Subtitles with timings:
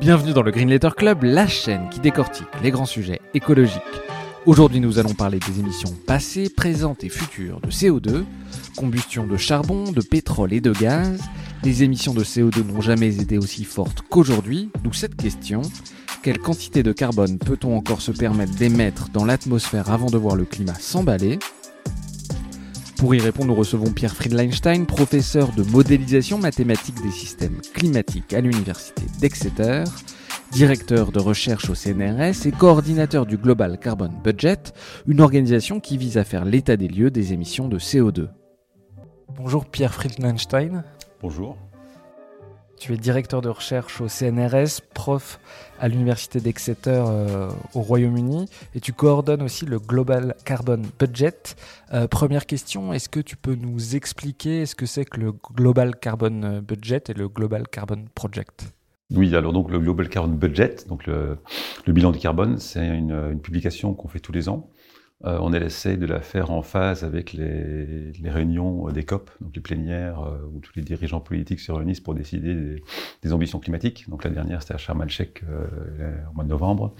[0.00, 3.82] Bienvenue dans le Green Letter Club, la chaîne qui décortique les grands sujets écologiques.
[4.46, 8.24] Aujourd'hui, nous allons parler des émissions passées, présentes et futures de CO2,
[8.78, 11.20] combustion de charbon, de pétrole et de gaz.
[11.64, 15.60] Les émissions de CO2 n'ont jamais été aussi fortes qu'aujourd'hui, d'où cette question.
[16.22, 20.46] Quelle quantité de carbone peut-on encore se permettre d'émettre dans l'atmosphère avant de voir le
[20.46, 21.38] climat s'emballer?
[23.00, 28.42] Pour y répondre, nous recevons Pierre Friedleinstein, professeur de modélisation mathématique des systèmes climatiques à
[28.42, 29.84] l'université d'Exeter,
[30.52, 34.74] directeur de recherche au CNRS et coordinateur du Global Carbon Budget,
[35.06, 38.28] une organisation qui vise à faire l'état des lieux des émissions de CO2.
[39.34, 40.84] Bonjour Pierre Friedleinstein.
[41.22, 41.56] Bonjour.
[42.80, 45.38] Tu es directeur de recherche au CNRS, prof
[45.78, 51.34] à l'université d'Exeter euh, au Royaume-Uni et tu coordonnes aussi le Global Carbon Budget.
[51.92, 55.94] Euh, première question, est-ce que tu peux nous expliquer ce que c'est que le Global
[55.94, 58.72] Carbon Budget et le Global Carbon Project?
[59.14, 61.36] Oui, alors donc le Global Carbon Budget, donc le,
[61.86, 64.70] bilan du carbone, c'est une publication qu'on fait tous les ans
[65.26, 69.54] euh, on essaie de la faire en phase avec les, réunions euh, des COP, donc
[69.54, 72.82] les plénières euh, où tous les dirigeants politiques se réunissent pour décider
[73.22, 74.08] des, ambitions climatiques.
[74.08, 75.42] Donc la dernière, c'était à Sharm el-Sheikh
[76.30, 76.94] au mois de novembre,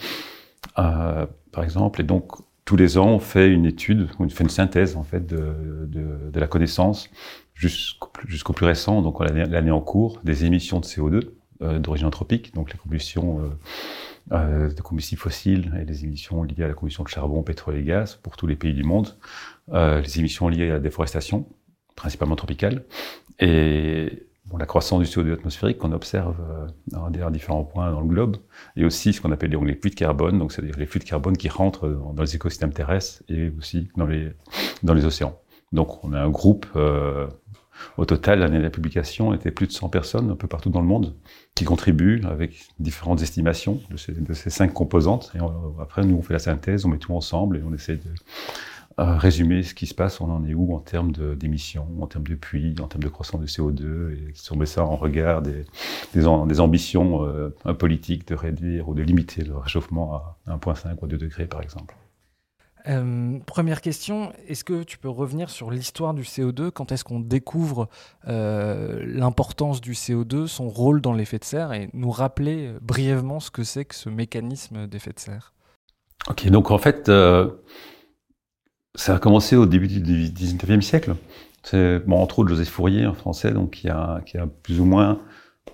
[0.74, 2.02] par exemple.
[2.02, 2.32] Et donc
[2.66, 6.46] tous les ans, on fait une étude, on fait une synthèse en fait de, la
[6.46, 7.08] connaissance
[7.54, 11.30] jusqu'au plus récent, donc l'année en cours, des émissions de CO2
[11.60, 13.50] d'origine anthropique, donc les combustions
[14.32, 17.82] euh, de combustibles fossiles et les émissions liées à la combustion de charbon, pétrole et
[17.82, 19.16] gaz pour tous les pays du monde,
[19.72, 21.46] euh, les émissions liées à la déforestation,
[21.96, 22.84] principalement tropicale,
[23.40, 24.28] et
[24.58, 26.36] la croissance du CO2 atmosphérique qu'on observe
[26.94, 28.36] euh, à différents points dans le globe,
[28.76, 31.36] et aussi ce qu'on appelle les flux de carbone, donc c'est-à-dire les flux de carbone
[31.36, 35.40] qui rentrent dans, les écosystèmes terrestres et aussi dans les, océans.
[35.72, 37.26] Donc on a un groupe euh,
[37.96, 40.70] au total, l'année de la publication, on était plus de 100 personnes un peu partout
[40.70, 41.14] dans le monde
[41.60, 45.30] qui contribuent avec différentes estimations de ces, cinq composantes.
[45.34, 45.38] Et
[45.78, 48.08] après, nous, on fait la synthèse, on met tout ensemble et on essaie de
[48.98, 52.26] euh, résumer ce qui se passe, on en est où en termes d'émissions, en termes
[52.26, 55.42] de puits, en termes de croissance de CO2, et si on met ça en regard
[55.42, 55.66] des,
[56.14, 61.18] des, ambitions euh, politiques de réduire ou de limiter le réchauffement à 1,5 ou 2
[61.18, 61.94] degrés, par exemple.
[62.88, 67.20] Euh, première question, est-ce que tu peux revenir sur l'histoire du CO2 Quand est-ce qu'on
[67.20, 67.88] découvre
[68.28, 73.50] euh, l'importance du CO2, son rôle dans l'effet de serre et nous rappeler brièvement ce
[73.50, 75.52] que c'est que ce mécanisme d'effet de serre?
[76.28, 77.50] Ok, donc en fait, euh,
[78.94, 81.14] ça a commencé au début du 19e siècle.
[81.62, 85.20] C'est entre autres Joseph Fourier, un français, donc qui a, qui a plus ou moins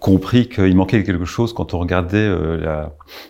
[0.00, 2.86] compris qu'il manquait quelque chose quand on regardait euh,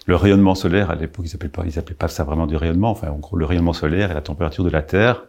[0.07, 0.91] le rayonnement solaire.
[0.91, 2.91] À l'époque, ils n'appelaient pas, ils ça vraiment du rayonnement.
[2.91, 5.25] Enfin, en gros, le rayonnement solaire et la température de la Terre.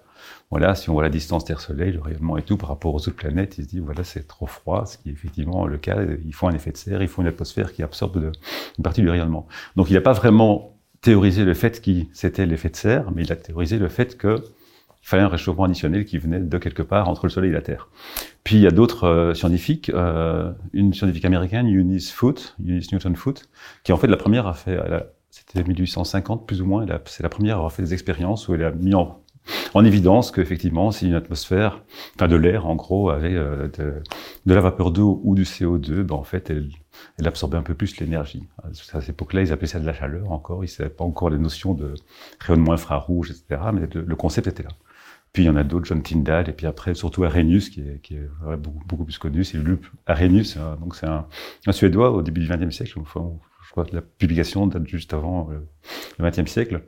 [0.50, 3.16] Voilà, si on voit la distance Terre-Soleil, le rayonnement et tout par rapport aux autres
[3.16, 5.98] planètes, il se dit voilà, c'est trop froid, ce qui est effectivement le cas.
[6.26, 8.32] Il faut un effet de serre, il faut une atmosphère qui absorbe
[8.78, 9.48] une partie du rayonnement.
[9.76, 13.32] Donc, il n'a pas vraiment théorisé le fait que c'était l'effet de serre, mais il
[13.32, 14.42] a théorisé le fait que
[15.08, 17.62] il fallait un réchauffement additionnel qui venait de quelque part entre le Soleil et la
[17.62, 17.88] Terre.
[18.48, 23.14] Puis il y a d'autres euh, scientifiques, euh, une scientifique américaine, Eunice Foote, Eunice Newton
[23.14, 23.50] Foote,
[23.84, 24.80] qui en fait la première a fait,
[25.30, 28.64] c'était 1850 plus ou moins, c'est la première à avoir fait des expériences où elle
[28.64, 29.22] a mis en,
[29.74, 31.84] en évidence qu'effectivement, si une atmosphère,
[32.16, 36.16] enfin de l'air en gros, avait euh, de, la vapeur d'eau ou du CO2, ben
[36.16, 36.70] en fait, elle,
[37.28, 38.48] absorbait un peu plus l'énergie.
[38.64, 41.30] À cette époque-là, ils appelaient ça de la chaleur encore, ils ne savaient pas encore
[41.30, 41.96] les notions de
[42.40, 44.70] rayonnement infrarouge, etc., mais le concept était là.
[45.38, 48.02] Puis il y en a d'autres, John Tyndall, et puis après surtout Arrhenius, qui est,
[48.58, 50.80] beaucoup, plus connu, c'est Lup Arrhenius, hein.
[50.82, 51.28] donc c'est un,
[51.70, 55.52] Suédois au début du XXe siècle, enfin, je crois que la publication date juste avant
[55.52, 55.60] euh,
[56.18, 56.82] le XXe siècle,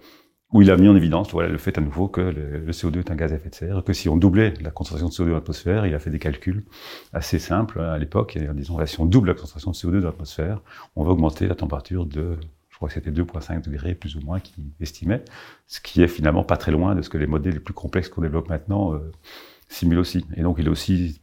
[0.51, 3.15] où il a mis en évidence le fait à nouveau que le, CO2 est un
[3.15, 5.85] gaz à effet de serre, que si on doublait la concentration de CO2 dans l'atmosphère,
[5.85, 6.65] il a fait des calculs
[7.13, 10.63] assez simples à l'époque, en disant, si on double la concentration de CO2 dans l'atmosphère,
[10.95, 12.39] on va augmenter la température de
[12.79, 15.23] crois que c'était 2,5 degrés plus ou moins qui estimait,
[15.67, 18.07] ce qui est finalement pas très loin de ce que les modèles les plus complexes
[18.07, 19.11] qu'on développe maintenant euh,
[19.67, 20.25] simulent aussi.
[20.37, 21.21] Et donc il a aussi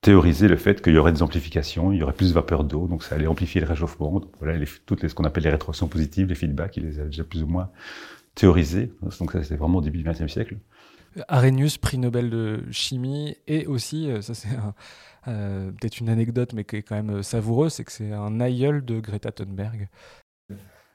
[0.00, 2.86] théorisé le fait qu'il y aurait des amplifications, il y aurait plus de vapeur d'eau,
[2.86, 4.20] donc ça allait amplifier le réchauffement.
[4.20, 7.04] Donc voilà, toutes les, ce qu'on appelle les rétroactions positives, les feedbacks, il les a
[7.04, 7.70] déjà plus ou moins
[8.36, 8.92] théorisés.
[9.02, 10.58] Donc ça, c'était vraiment au début du XXe siècle.
[11.28, 14.48] Arrhenius, prix Nobel de chimie, et aussi, euh, ça c'est
[15.24, 18.98] Peut-être une anecdote, mais qui est quand même savoureuse, c'est que c'est un aïeul de
[18.98, 19.88] Greta Thunberg.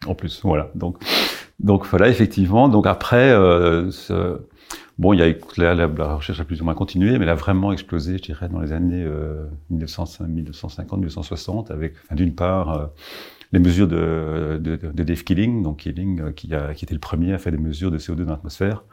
[0.05, 0.69] En plus, voilà.
[0.75, 0.97] Donc,
[1.59, 2.69] donc voilà, effectivement.
[2.69, 3.31] Donc après,
[3.91, 4.39] ce
[4.97, 7.29] Bon, il y a la, la, la, recherche a plus ou moins continué, mais elle
[7.29, 12.85] a vraiment explosé, je dirais, dans les années euh, 1950-1960, avec, d'une part, euh,
[13.53, 17.33] les mesures de, de, Dave Killing, donc Killing, euh, qui, a, qui était le premier
[17.33, 18.83] à faire des mesures de CO2 dans l'atmosphère.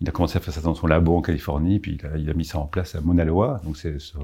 [0.00, 2.36] Il a commencé à faire ça dans son labo en Californie, puis il a, il
[2.36, 4.20] mis ça en place à Mauna Loa, donc c'est euh,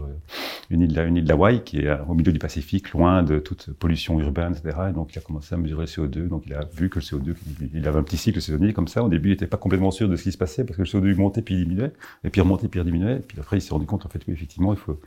[0.71, 4.21] une île, une île d'Hawaï qui est au milieu du Pacifique, loin de toute pollution
[4.21, 4.77] urbaine, etc.
[4.91, 7.05] Et donc il a commencé à mesurer le CO2, donc il a vu que le
[7.05, 7.35] CO2,
[7.75, 9.03] il avait un petit cycle saisonnier comme ça.
[9.03, 10.89] Au début, il n'était pas complètement sûr de ce qui se passait parce que le
[10.89, 11.93] CO2 montait puis diminuait,
[12.25, 13.17] et puis remontait puis diminuait.
[13.17, 15.01] Et puis après, il s'est rendu compte en fait, oui, effectivement, il faut,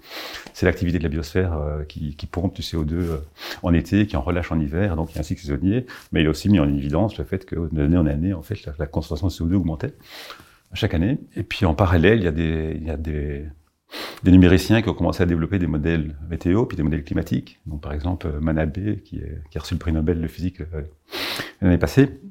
[0.54, 3.20] c'est l'activité de la biosphère euh, qui pompe du CO2
[3.62, 6.22] en été, qui en relâche en hiver, donc il y a un cycle saisonnier, mais
[6.22, 8.86] il a aussi mis en évidence le fait que d'année en année, en fait, la,
[8.88, 9.94] concentration de CO2 augmentait
[10.74, 11.20] chaque année.
[11.36, 13.46] Et puis en parallèle, il y a des,
[14.26, 17.60] numériciens qui ont commencé à développer des modèles météo, puis des modèles climatiques.
[17.66, 19.22] Donc par exemple, Manabe, qui,
[19.56, 20.84] a reçu le prix Nobel de physique euh,
[21.62, 22.22] l'année passée,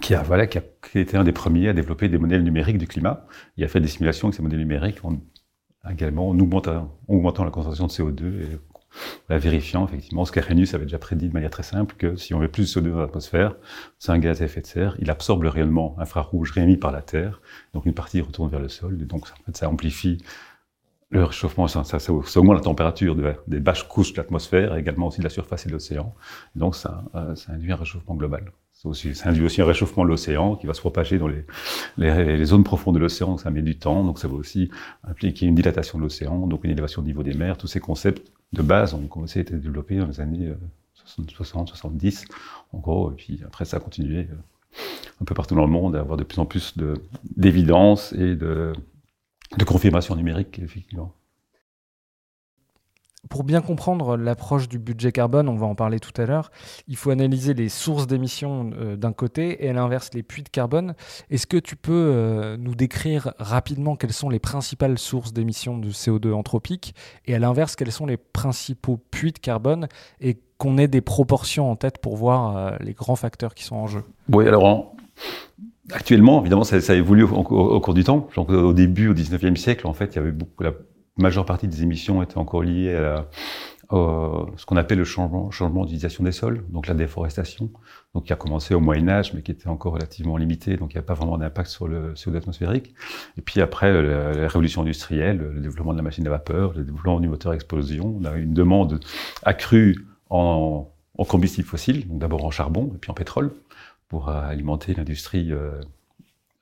[0.00, 0.62] qui a, voilà, qui a,
[0.94, 3.26] été un des premiers à développer des modèles numériques du climat.
[3.56, 5.18] Il a fait des simulations avec ces modèles numériques en,
[5.90, 8.58] également en augmentant, en augmentant la concentration de CO2 et
[9.28, 12.48] la vérifiant effectivement, Scarenius avait déjà prédit de manière très simple que si on met
[12.48, 13.56] plus de CO2 dans l'atmosphère,
[13.98, 17.02] c'est un gaz à effet de serre, il absorbe le rayonnement infrarouge réémis par la
[17.02, 17.40] Terre,
[17.74, 20.18] donc une partie retourne vers le sol, donc ça amplifie
[21.10, 21.82] le réchauffement, ça,
[22.36, 25.68] augmente la température de, des basses couches de l'atmosphère, également aussi de la surface et
[25.68, 26.14] de l'océan,
[26.56, 28.52] donc ça, euh, ça induit un réchauffement global.
[28.72, 31.46] Ça induit aussi un réchauffement de l'océan qui va se propager dans les,
[31.96, 34.70] les, les zones profondes de l'océan, ça met du temps, donc ça va aussi
[35.04, 38.30] impliquer une dilatation de l'océan, donc une élévation du niveau des mers, tous ces concepts
[38.52, 40.52] de base ont commencé à être développés dans les années
[40.94, 42.24] 60, euh, 70,
[42.72, 44.80] en gros, et puis après ça a continué euh,
[45.20, 46.74] un peu partout dans le monde à avoir de plus en plus
[47.36, 48.72] d'évidence et de,
[49.56, 51.14] de confirmation numérique, effectivement.
[53.28, 56.50] Pour bien comprendre l'approche du budget carbone, on va en parler tout à l'heure,
[56.88, 60.48] il faut analyser les sources d'émissions euh, d'un côté et à l'inverse les puits de
[60.48, 60.94] carbone.
[61.30, 65.90] Est-ce que tu peux euh, nous décrire rapidement quelles sont les principales sources d'émissions de
[65.90, 66.94] CO2 anthropique
[67.26, 69.88] et à l'inverse quels sont les principaux puits de carbone
[70.20, 73.76] et qu'on ait des proportions en tête pour voir euh, les grands facteurs qui sont
[73.76, 74.02] en jeu?
[74.32, 74.94] Oui, alors
[75.92, 78.28] actuellement, évidemment, ça, évolué au, cours du temps.
[78.36, 80.72] Au début, au 19e siècle, en fait, il y avait beaucoup la
[81.16, 83.26] majeure partie des émissions étaient encore liées à,
[83.90, 85.50] ce qu'on appelle le changement,
[85.84, 87.70] d'utilisation des sols, donc la déforestation,
[88.14, 90.96] donc qui a commencé au Moyen Âge, mais qui était encore relativement limité, donc il
[90.96, 92.94] n'y a pas vraiment d'impact sur le CO2 atmosphérique.
[93.38, 97.20] Et puis après, la, révolution industrielle, le développement de la machine à vapeur, le développement
[97.20, 99.00] du moteur à explosion, on a une demande
[99.44, 103.52] accrue en, en combustible fossile, donc d'abord en charbon et puis en pétrole,
[104.08, 105.72] pour alimenter l'industrie euh,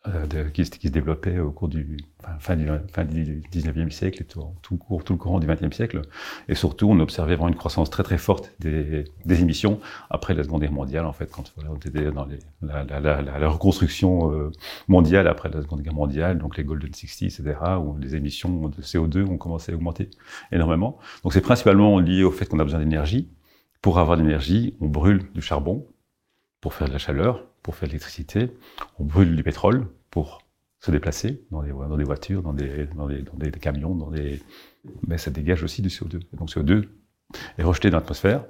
[0.07, 1.97] de, qui, se développait au cours du
[2.39, 6.03] fin, du, fin du 19e siècle et tout, tout, tout, le courant du 20e siècle.
[6.49, 9.81] Et surtout, on observait vraiment une croissance très très forte des, des émissions
[10.11, 12.27] après la Seconde Guerre mondiale, en fait, quand on était dans
[12.61, 14.53] la, la, la, la, reconstruction euh,
[14.89, 18.83] mondiale après la Seconde Guerre mondiale, donc les Golden 60, etc., où les émissions de
[18.83, 20.11] CO2 ont commencé à augmenter
[20.53, 20.99] énormément.
[21.23, 23.31] Donc c'est principalement lié au fait qu'on a besoin d'énergie.
[23.81, 25.87] Pour avoir de l'énergie, on brûle du charbon
[26.61, 28.53] pour faire de la chaleur pour faire de l'électricité,
[29.01, 30.43] on brûle du pétrole pour
[30.81, 32.87] se déplacer dans des, voitures, dans des,
[33.59, 34.43] camions, dans des...
[35.09, 36.21] mais ça dégage aussi du CO2.
[36.33, 36.85] Et donc CO2
[37.57, 38.45] est rejeté dans l'atmosphère,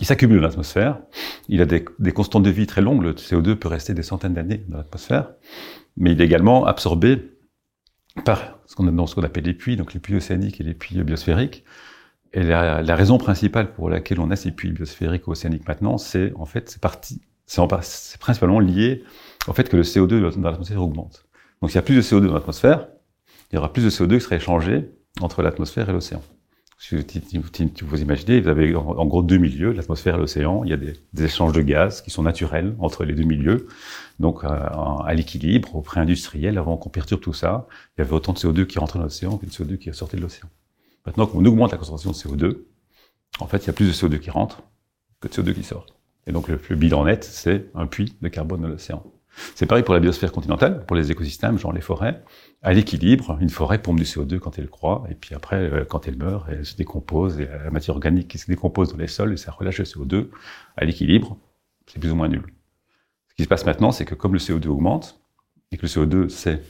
[0.00, 1.00] il s'accumule dans l'atmosphère,
[1.48, 1.82] il a des,
[2.12, 5.32] constantes de vie très longues, le CO2 peut rester des centaines d'années dans l'atmosphère,
[5.96, 7.32] mais il est également absorbé
[8.26, 11.02] par ce qu'on ce qu'on appelle les puits, donc les puits océaniques et les puits
[11.02, 11.64] biosphériques.
[12.34, 15.96] Et la, la raison principale pour laquelle on a ces puits biosphériques ou océaniques maintenant,
[15.96, 19.04] c'est en fait c'est parti c'est principalement lié
[19.46, 21.26] au fait que le CO2 dans l'atmosphère augmente.
[21.60, 22.88] Donc s'il y a plus de CO2 dans l'atmosphère,
[23.50, 26.22] il y aura plus de CO2 qui serait échangé entre l'atmosphère et l'océan.
[26.78, 30.64] Si vous imaginez, vous avez en gros deux milieux, l'atmosphère et l'océan.
[30.64, 33.68] Il y a des, échanges de gaz qui sont naturels entre les deux milieux.
[34.18, 38.32] Donc euh, à l'équilibre, au pré-industriel, avant qu'on perturbe tout ça, il y avait autant
[38.32, 40.48] de CO2 qui rentrait dans l'océan que de CO2 qui sortait de l'océan.
[41.06, 42.64] Maintenant qu'on augmente la concentration de CO2,
[43.40, 44.62] en fait, il y a plus de CO2 qui rentre
[45.20, 45.86] que de CO2 qui sort.
[46.26, 49.02] Et donc le, bilan net, c'est un puits de carbone dans l'océan.
[49.56, 52.22] C'est pareil pour la biosphère continentale, pour les écosystèmes, genre les forêts.
[52.62, 56.06] À l'équilibre, une forêt pompe du CO2 quand elle croît, et puis après, euh, quand
[56.06, 59.32] elle meurt, elle se décompose, et la matière organique qui se décompose dans les sols,
[59.32, 60.28] et ça relâche le CO2.
[60.76, 61.36] À l'équilibre,
[61.86, 62.44] c'est plus ou moins nul.
[63.30, 65.20] Ce qui se passe maintenant, c'est que comme le CO2 augmente,
[65.72, 66.62] et que le CO2, c'est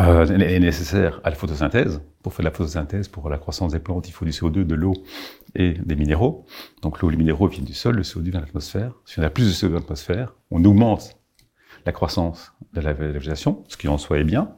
[0.00, 2.02] euh, est nécessaire à la photosynthèse.
[2.26, 4.94] Pour faire la photosynthèse, pour la croissance des plantes, il faut du CO2, de l'eau
[5.54, 6.44] et des minéraux.
[6.82, 8.94] Donc l'eau et les minéraux viennent du sol, le CO2 vient de l'atmosphère.
[9.04, 11.16] Si on a plus de CO2 dans l'atmosphère, on augmente
[11.84, 14.56] la croissance de la végétation, ce qui en soi est bien.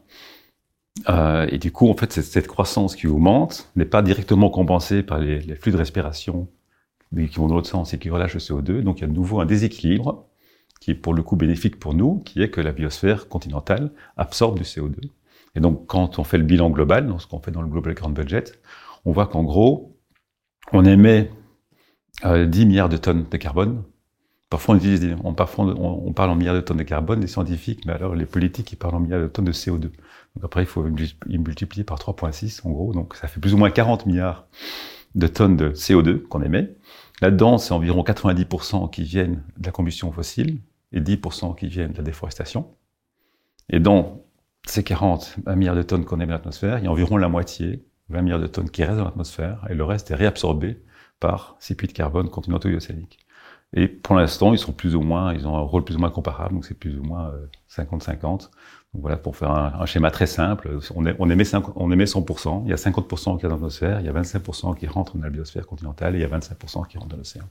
[1.11, 5.19] Euh, et du coup, en fait, cette, croissance qui augmente n'est pas directement compensée par
[5.19, 6.49] les flux de respiration
[7.15, 8.81] qui vont dans l'autre sens et qui relâchent le CO2.
[8.81, 10.25] Donc il y a de nouveau un déséquilibre
[10.81, 14.57] qui est pour le coup bénéfique pour nous, qui est que la biosphère continentale absorbe
[14.57, 15.11] du CO2.
[15.55, 17.95] Et donc quand on fait le bilan global, dans ce qu'on fait dans le Global
[17.95, 18.45] Grand Budget,
[19.05, 19.97] on voit qu'en gros,
[20.73, 21.31] on émet
[22.25, 23.85] euh, 10 milliards de tonnes de carbone.
[24.51, 25.35] Parfois on,
[26.15, 28.95] parle en milliards de tonnes de carbone, les scientifiques, mais alors les politiques, ils parlent
[28.95, 29.81] en milliards de tonnes de CO2.
[29.81, 30.85] Donc après, il faut
[31.27, 34.47] multiplier par 3,6 en gros, donc ça fait plus ou moins 40 milliards
[35.15, 36.75] de tonnes de CO2 qu'on émet.
[37.21, 40.61] Là-dedans, c'est environ 90% qui viennent de la combustion fossile
[40.93, 42.71] et 10% qui viennent de la déforestation.
[43.69, 44.23] Et dans
[44.71, 47.85] ces 40 milliards de tonnes qu'on émet dans l'atmosphère, il y a environ la moitié,
[48.11, 50.83] 20 milliards de tonnes qui restent dans l'atmosphère et le reste est réabsorbé
[51.21, 53.19] par ces puits de carbone continentaux et océaniques.
[53.75, 56.11] Et pour l'instant, ils sont plus ou moins, ils ont un rôle plus ou moins
[56.11, 57.33] comparable, donc c'est plus ou moins
[57.71, 58.45] 50-50.
[58.45, 58.49] Euh,
[58.95, 62.73] voilà, pour faire un, schéma très simple, on, émet 5, on émet 100%, il y
[62.73, 65.67] a 50% qui est dans l'atmosphère, il y a 25% qui rentrent dans la biosphère
[65.67, 67.45] continentale et il y a 25% qui rentrent dans l'océan.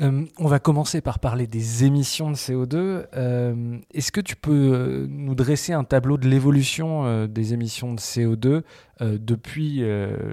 [0.00, 3.06] Euh, on va commencer par parler des émissions de CO2.
[3.14, 8.00] Euh, est-ce que tu peux euh, nous dresser un tableau de l'évolution des émissions de
[8.00, 8.62] CO2
[9.00, 9.82] depuis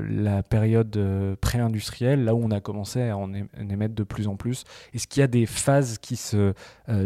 [0.09, 0.99] la période
[1.39, 4.65] pré-industrielle, là où on a commencé à en émettre de plus en plus?
[4.93, 6.53] Est-ce qu'il y a des phases qui se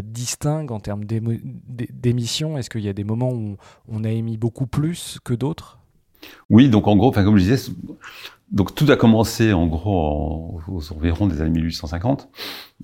[0.04, 2.58] distinguent en termes d'émissions?
[2.58, 5.80] Est-ce qu'il y a des moments où on a émis beaucoup plus que d'autres?
[6.50, 7.72] Oui, donc en gros, comme je disais,
[8.52, 12.30] donc tout a commencé en gros aux environs des années 1850,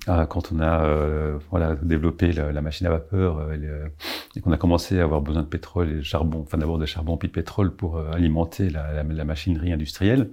[0.08, 3.88] euh, quand on a euh, voilà développé la, machine à vapeur euh,
[4.34, 6.86] et, qu'on a commencé à avoir besoin de pétrole et de charbon, enfin d'abord de
[6.86, 10.30] charbon puis de pétrole pour alimenter la, machinerie industrielle.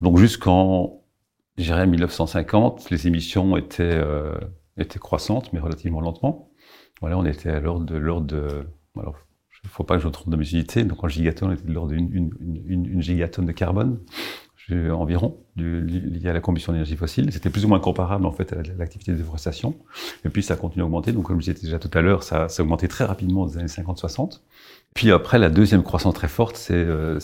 [0.00, 1.02] Donc jusqu'en,
[1.58, 4.00] je 1950, les émissions étaient
[4.78, 6.48] étaient croissantes mais relativement lentement.
[7.00, 8.66] Voilà, on était à l'ordre de l'ordre de
[8.98, 9.16] alors,
[9.64, 10.84] il ne faut pas que je me trompe de mes unités.
[10.84, 12.30] Donc en gigatonne, on était de l'ordre d'une une,
[12.66, 14.00] une, une, gigatonne de carbone
[14.70, 17.32] environ, lié à la combustion d'énergie fossile.
[17.32, 19.74] C'était plus ou moins comparable en fait à l'activité de déforestation.
[20.24, 21.12] Et puis ça continue à augmenter.
[21.12, 23.58] Donc comme je disais déjà tout à l'heure, ça, ça a augmenté très rapidement les
[23.58, 24.40] années 50-60.
[24.94, 27.18] Puis après, la deuxième croissance très forte, c'est, euh,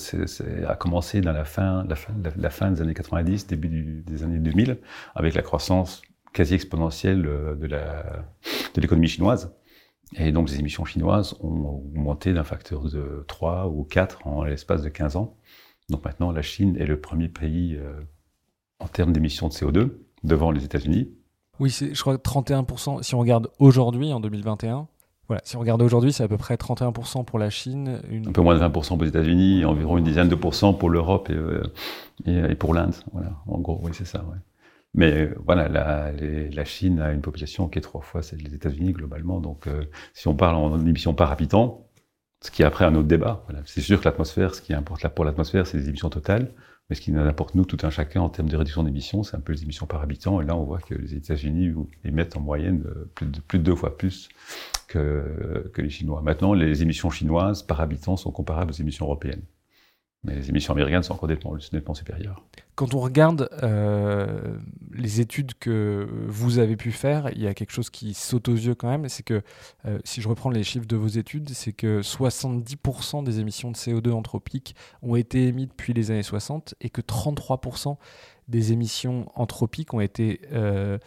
[0.68, 4.38] a commencé dans la fin, la fin, la, fin des années 90, début des années
[4.38, 4.78] 2000,
[5.14, 8.04] avec la croissance quasi exponentielle euh, de, la,
[8.74, 9.54] de l'économie chinoise.
[10.16, 14.82] Et donc les émissions chinoises ont augmenté d'un facteur de 3 ou 4 en l'espace
[14.82, 15.36] de 15 ans.
[15.90, 18.00] Donc maintenant, la Chine est le premier pays euh,
[18.78, 19.90] en termes d'émissions de CO2
[20.22, 21.10] devant les États-Unis.
[21.60, 23.02] Oui, je crois 31%.
[23.02, 24.88] Si on regarde aujourd'hui, en 2021,
[25.28, 28.00] voilà, si on regarde aujourd'hui, c'est à peu près 31% pour la Chine.
[28.26, 31.30] Un peu moins de 20% pour les États-Unis, environ une dizaine de pourcents pour l'Europe
[31.30, 31.62] et, euh,
[32.26, 32.94] et, pour l'Inde.
[33.12, 34.20] Voilà, en gros, oui, c'est ça.
[34.24, 34.36] Ouais.
[34.94, 38.54] Mais euh, voilà, la, la, Chine a une population qui est trois fois celle des
[38.54, 39.40] États-Unis globalement.
[39.40, 39.68] Donc,
[40.12, 41.86] si on parle en émissions par habitant,
[42.44, 43.42] ce qui est après un autre débat.
[43.64, 46.52] C'est sûr que l'atmosphère, ce qui importe là pour l'atmosphère, c'est les émissions totales.
[46.90, 49.34] Mais ce qui nous importe, nous, tout un chacun, en termes de réduction d'émissions, c'est
[49.34, 50.42] un peu les émissions par habitant.
[50.42, 51.72] Et là, on voit que les États-Unis
[52.04, 53.10] émettent en moyenne euh,
[53.46, 54.28] plus de, deux fois plus
[54.88, 56.20] que les Chinois.
[56.20, 59.42] Maintenant, les émissions chinoises par habitant sont comparables aux émissions européennes.
[60.24, 62.42] Mais les émissions américaines sont encore nettement, supérieures.
[62.76, 64.56] Quand on regarde euh,
[64.92, 68.54] les études que vous avez pu faire, il y a quelque chose qui saute aux
[68.54, 69.42] yeux quand même, c'est que,
[69.84, 73.76] euh, si je reprends les chiffres de vos études, c'est que 70% des émissions de
[73.76, 77.96] CO2 anthropiques ont été émises depuis les années 60 et que 33%
[78.48, 80.98] des émissions anthropiques ont été euh,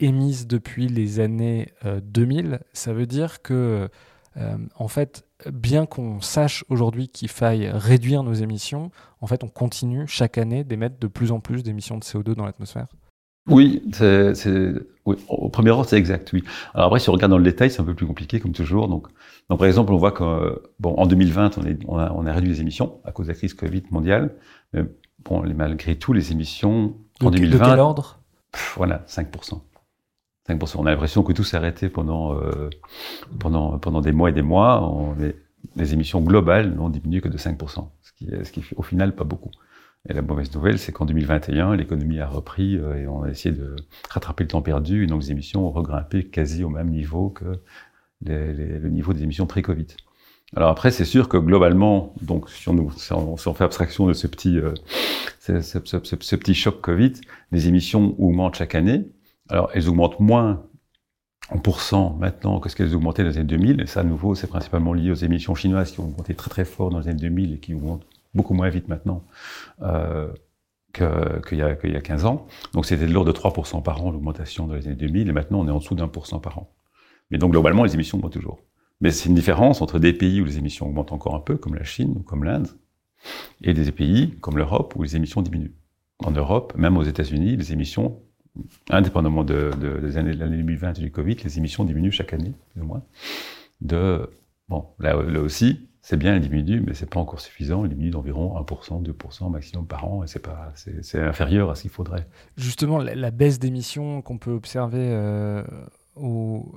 [0.00, 2.60] émises depuis les années 2000.
[2.72, 3.88] Ça veut dire que,
[4.74, 8.90] en fait, bien qu'on sache aujourd'hui qu'il faille réduire nos émissions,
[9.20, 12.44] en fait, on continue chaque année d'émettre de plus en plus d'émissions de CO2 dans
[12.44, 12.86] l'atmosphère
[13.48, 14.32] oui, c'est,
[15.04, 16.42] au premier ordre, c'est exact, oui.
[16.74, 18.88] Alors après, si on regarde dans le détail, c'est un peu plus compliqué, comme toujours.
[18.88, 19.06] Donc,
[19.48, 20.40] donc par exemple, on voit qu'en
[20.80, 23.32] bon, en 2020, on, est, on, a, on, a, réduit les émissions à cause de
[23.32, 24.34] la crise Covid mondiale.
[24.72, 24.82] Mais
[25.24, 27.58] bon, malgré tout, les émissions en 2020...
[27.58, 28.20] De quel ordre?
[28.74, 29.60] Voilà, 5%.
[30.48, 30.76] 5%.
[30.78, 32.70] On a l'impression que tout s'est arrêté pendant, euh,
[33.38, 34.82] pendant, pendant des mois et des mois.
[34.82, 35.14] On
[35.74, 39.24] les émissions globales n'ont diminué que de 5%, ce qui, ce qui au final pas
[39.24, 39.50] beaucoup.
[40.08, 43.54] Et la mauvaise nouvelle, c'est qu'en 2021, l'économie a repris euh, et on a essayé
[43.54, 43.74] de
[44.08, 47.44] rattraper le temps perdu, et donc les émissions ont regrimpé quasi au même niveau que
[48.22, 49.86] les, les, le niveau des émissions pré-Covid.
[50.54, 54.28] Alors après, c'est sûr que globalement, donc si on, si on, fait abstraction de ce
[54.28, 54.74] petit, euh,
[55.40, 57.14] ce, ce, ce, petit choc Covid,
[57.50, 59.08] les émissions augmentent chaque année,
[59.48, 60.64] alors, elles augmentent moins
[61.50, 63.80] en pourcent maintenant que ce qu'elles augmentaient dans les années 2000.
[63.80, 66.64] Et ça, à nouveau, c'est principalement lié aux émissions chinoises qui ont augmenté très très
[66.64, 69.24] fort dans les années 2000 et qui augmentent beaucoup moins vite maintenant
[69.82, 70.32] euh,
[70.92, 71.06] qu'il
[71.52, 72.46] y, y a 15 ans.
[72.72, 75.60] Donc, c'était de l'ordre de 3% par an l'augmentation dans les années 2000 et maintenant,
[75.60, 76.72] on est en dessous d'un pour cent par an.
[77.30, 78.60] Mais donc, globalement, les émissions vont toujours.
[79.00, 81.74] Mais c'est une différence entre des pays où les émissions augmentent encore un peu, comme
[81.74, 82.68] la Chine ou comme l'Inde,
[83.62, 85.74] et des pays comme l'Europe où les émissions diminuent.
[86.24, 88.22] En Europe, même aux États-Unis, les émissions,
[88.90, 89.70] indépendamment de,
[90.00, 92.86] des années de l'année 2020 et du Covid, les émissions diminuent chaque année, plus ou
[92.86, 93.02] moins.
[93.80, 94.30] De,
[94.68, 97.84] bon, là, aussi, c'est bien, elles diminuent, mais c'est pas encore suffisant.
[97.84, 101.82] Elles diminuent d'environ 1%, 2% maximum par an, et c'est pas, c'est inférieur à ce
[101.82, 102.26] qu'il faudrait.
[102.56, 105.62] Justement, la, baisse d'émissions qu'on peut observer euh,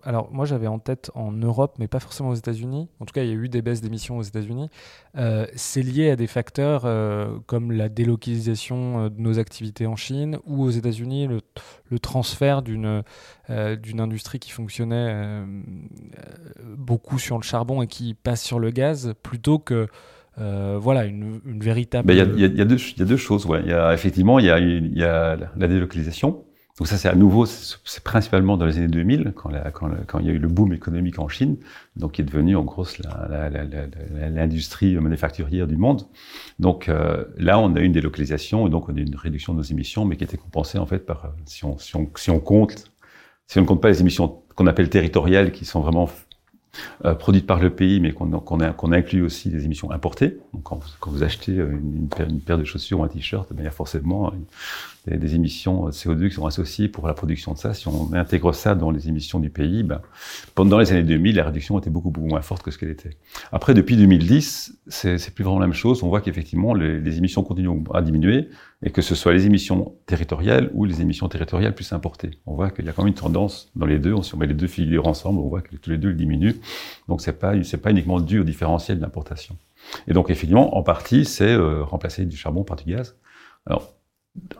[0.03, 2.89] alors moi j'avais en tête en Europe, mais pas forcément aux États-Unis.
[2.99, 4.69] En tout cas, il y a eu des baisses d'émissions aux États-Unis.
[5.17, 9.95] Euh, c'est lié à des facteurs euh, comme la délocalisation euh, de nos activités en
[9.95, 13.03] Chine ou aux États-Unis le, transfert d'une
[13.49, 15.43] d'une industrie qui fonctionnait
[16.77, 19.87] beaucoup sur le charbon et qui passe sur le gaz plutôt que
[20.37, 22.13] voilà, une, véritable.
[22.13, 23.45] Il y, a deux choses.
[23.45, 23.63] Ouais.
[23.65, 26.43] Y a, effectivement, il y a la délocalisation
[26.79, 30.31] donc ça, c'est à nouveau, c'est principalement dans les années 2000, quand, il y a
[30.31, 31.57] eu le boom économique en Chine,
[31.97, 32.85] donc qui est devenu en gros
[34.17, 36.03] l'industrie manufacturière du monde.
[36.57, 39.63] Donc euh, là, on a une délocalisation et donc on a une réduction de nos
[39.63, 42.89] émissions, mais qui était compensée en fait par, si on, si on, compte,
[43.47, 46.09] si on ne compte pas les émissions qu'on appelle territoriales, qui sont vraiment
[47.03, 50.37] euh, produites par le pays, mais qu'on inclut aussi des émissions importées.
[50.53, 52.07] Donc quand vous, achetez une,
[52.45, 54.31] paire, de chaussures ou un t-shirt, y a forcément
[55.07, 57.73] des, des, émissions CO2 qui sont associées pour la production de ça.
[57.73, 60.01] Si on intègre ça dans les émissions du pays, ben,
[60.55, 63.11] pendant les années 2000, la réduction était beaucoup, beaucoup moins forte que ce qu'elle était.
[63.51, 66.03] Après, depuis 2010, c'est plus vraiment la même chose.
[66.03, 68.49] On voit qu'effectivement, les, émissions continuent à diminuer
[68.83, 72.31] et que ce soit les émissions territoriales ou les émissions territoriales plus importées.
[72.45, 74.21] On voit qu'il y a quand même une tendance dans les deux.
[74.21, 76.55] Si on met les deux figures ensemble, on voit que tous les deux diminuent.
[77.07, 79.57] Donc c'est pas c'est pas uniquement dû au différentiel d'importation.
[80.07, 83.15] Et donc effectivement, en partie, c'est euh, remplacer du charbon par du gaz.
[83.65, 83.93] Alors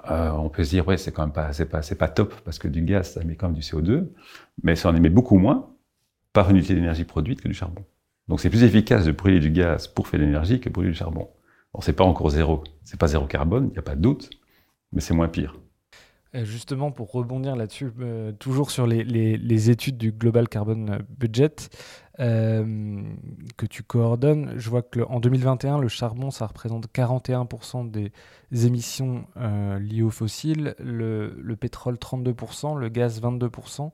[0.10, 2.34] euh, on peut se dire ouais, c'est quand même pas c'est pas c'est pas top
[2.46, 4.08] parce que du gaz ça émet quand même du CO2,
[4.64, 5.70] mais ça en émet beaucoup moins
[6.34, 7.84] par unité d'énergie produite que du charbon.
[8.28, 10.92] Donc c'est plus efficace de brûler du gaz pour faire de l'énergie que de brûler
[10.92, 11.30] du charbon.
[11.74, 14.30] Bon, c'est pas encore zéro, c'est pas zéro carbone, il n'y a pas de doute,
[14.92, 15.60] mais c'est moins pire.
[16.34, 21.56] Justement, pour rebondir là-dessus, euh, toujours sur les, les, études du Global Carbon Budget
[22.20, 23.02] euh,
[23.56, 28.12] que tu coordonnes, je vois que en 2021, le charbon, ça représente 41% des
[28.66, 33.92] émissions euh, liées aux fossiles, le, le, pétrole 32%, le gaz 22%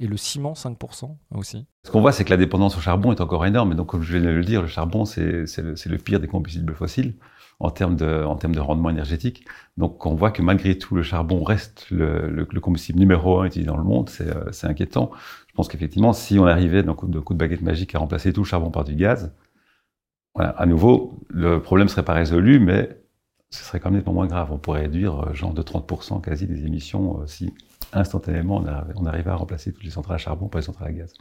[0.00, 1.66] et le ciment 5% aussi.
[1.84, 3.72] Ce qu'on voit, c'est que la dépendance au charbon est encore énorme.
[3.72, 6.74] Et donc, comme je viens de le dire, le charbon, c'est le, pire des combustibles
[6.74, 7.14] fossiles
[7.60, 9.44] en termes de, en termes de rendement énergétique.
[9.76, 13.76] Donc on voit que malgré tout, le charbon reste le combustible numéro un utilisé dans
[13.76, 14.08] le monde.
[14.08, 15.10] C'est euh, inquiétant.
[15.60, 18.46] Pense qu'effectivement, si on arrivait d'un coup, coup de baguette magique à remplacer tout le
[18.46, 19.30] charbon par du gaz,
[20.34, 22.88] à nouveau, le problème serait pas résolu, mais
[23.50, 24.50] ce serait quand même nettement moins grave.
[24.52, 27.52] On pourrait réduire euh, genre de 30% quasi des émissions euh, si
[27.92, 28.64] instantanément
[28.96, 31.12] on arrivait à remplacer toutes les centrales à charbon par les centrales à gaz.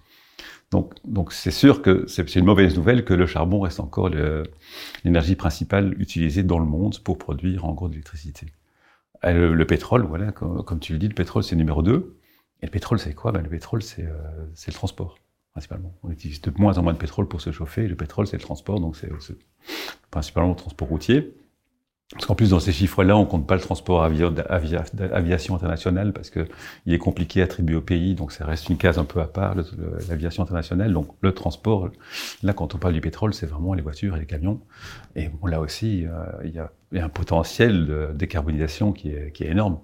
[0.72, 4.10] Donc, donc c'est sûr que c'est une mauvaise nouvelle que le charbon reste encore
[5.04, 8.48] l'énergie principale utilisée dans le monde pour produire en gros de l'électricité.
[9.22, 12.16] Le, le, pétrole, voilà, comme, comme, tu le dis, le pétrole c'est numéro 2.
[12.62, 13.32] Et le pétrole c'est quoi?
[13.32, 15.18] Ben, Le pétrole c'est euh, le transport,
[15.52, 15.94] principalement.
[16.04, 17.88] On utilise de moins en moins de pétrole pour se chauffer.
[17.88, 19.10] le pétrole c'est le transport, donc c'est
[20.12, 21.34] principalement le transport routier.
[22.14, 26.48] Parce qu'en plus, dans ces chiffres-là, on compte pas le transport aviation internationale parce que
[26.88, 29.28] il est compliqué à attribuer au pays, donc ça reste une case un peu à
[29.28, 29.56] part,
[30.10, 30.92] l'aviation internationale.
[30.92, 31.90] Donc le transport,
[32.42, 34.60] là, quand on parle du pétrole, c'est vraiment les voitures et les camions.
[35.16, 39.44] Et bon, là aussi, euh, il y, a, un potentiel de décarbonisation qui est, qui
[39.44, 39.78] est énorme.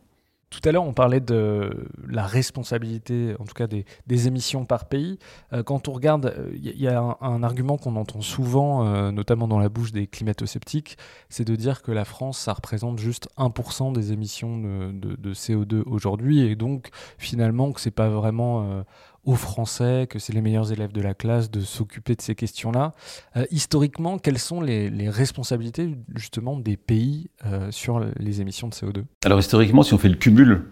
[0.55, 3.85] Tout à l'heure, on parlait de la responsabilité, en tout cas des,
[4.27, 5.19] émissions par pays.
[5.51, 9.49] Euh, quand on regarde, il euh, y, a un, argument qu'on entend souvent, euh, notamment
[9.49, 13.91] dans la bouche des climato-sceptiques, c'est de dire que la France, ça représente juste 1%
[13.91, 18.85] des émissions de, CO2 aujourd'hui, et donc finalement que c'est pas vraiment
[19.25, 22.93] aux Français, que c'est les meilleurs élèves de la classe de s'occuper de ces questions-là.
[23.35, 29.03] Euh, historiquement, quelles sont les, responsabilités justement des pays euh, sur les émissions de CO2
[29.25, 30.65] Alors historiquement, si on fait le cumul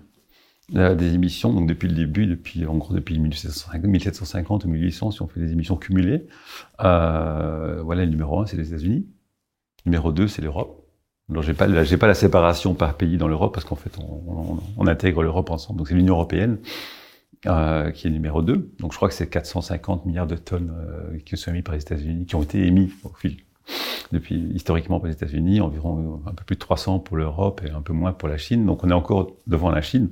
[0.76, 5.22] euh, des émissions, donc depuis le début, depuis en gros depuis 1750, ou 1800, si
[5.22, 6.28] on fait des émissions cumulées,
[6.80, 9.08] voilà le numéro 1, c'est les États-Unis.
[9.86, 10.80] Numéro 2, c'est l'Europe.
[11.30, 14.88] Alors j'ai pas, j'ai pas la séparation par pays dans l'Europe parce qu'en fait on
[14.88, 16.60] intègre l'Europe ensemble, donc c'est l'Union européenne.
[17.46, 18.72] Euh, qui est numéro 2.
[18.80, 21.82] Donc je crois que c'est 450 milliards de tonnes euh, qui sont émis par les
[21.82, 23.36] États-Unis, qui ont été émis au fil
[24.14, 27.82] depuis historiquement par les États-Unis, environ un peu plus de 300 pour l'Europe et un
[27.82, 28.66] peu moins pour la Chine.
[28.66, 30.12] Donc on est encore devant la Chine.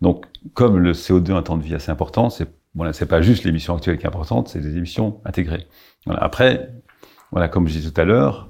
[0.00, 3.22] Donc comme le CO2 a un temps de vie assez important, c'est voilà, c'est pas
[3.22, 5.68] juste l'émission actuelle qui est importante, c'est des émissions intégrées.
[6.06, 6.24] Voilà.
[6.24, 6.72] Après,
[7.30, 8.48] voilà, comme je disais tout à l'heure,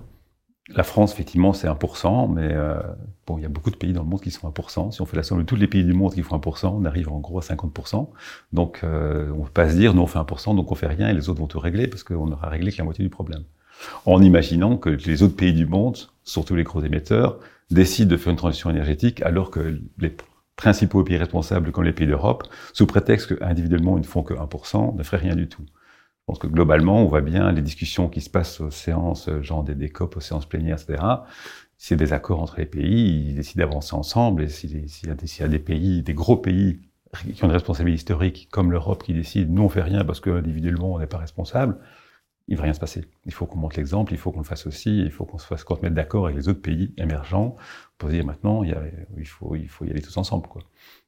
[0.68, 2.80] la France, effectivement, c'est 1%, mais euh,
[3.26, 4.92] bon, il y a beaucoup de pays dans le monde qui sont 1%.
[4.92, 6.84] Si on fait la somme de tous les pays du monde qui font 1%, on
[6.86, 8.08] arrive en gros à 50%.
[8.52, 10.86] Donc, euh, on ne peut pas se dire, nous, on fait 1%, donc on fait
[10.86, 13.10] rien, et les autres vont tout régler, parce qu'on aura réglé que la moitié du
[13.10, 13.44] problème.
[14.06, 17.38] En imaginant que les autres pays du monde, surtout les gros émetteurs,
[17.70, 20.16] décident de faire une transition énergétique, alors que les
[20.56, 24.96] principaux pays responsables, comme les pays d'Europe, sous prétexte qu'individuellement, ils ne font que 1%,
[24.96, 25.64] ne feraient rien du tout.
[26.24, 29.62] Je pense que globalement, on voit bien les discussions qui se passent aux séances, genre
[29.62, 31.02] des, COP, aux séances plénières, etc.
[31.76, 34.44] S'il y des accords entre les pays, ils décident d'avancer ensemble.
[34.44, 36.80] Et s'il y, a des pays, des gros pays
[37.34, 40.94] qui ont une responsabilité historique, comme l'Europe, qui décident, nous on fait rien parce qu'individuellement
[40.94, 41.78] on n'est pas responsable,
[42.48, 43.04] il va rien se passer.
[43.26, 45.46] Il faut qu'on montre l'exemple, il faut qu'on le fasse aussi, il faut qu'on se
[45.46, 47.56] fasse qu'on se mette d'accord avec les autres pays émergents
[47.98, 50.48] pour dire maintenant, il, faut, il faut y aller tous ensemble.
[50.48, 50.62] Quoi.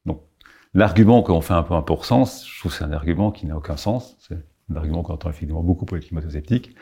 [0.05, 0.21] Donc,
[0.75, 3.45] l'argument qu'on fait un peu un pour sens, je trouve que c'est un argument qui
[3.45, 4.17] n'a aucun sens
[4.71, 6.75] un argument qu'on entend effectivement beaucoup pour les climato-sceptiques.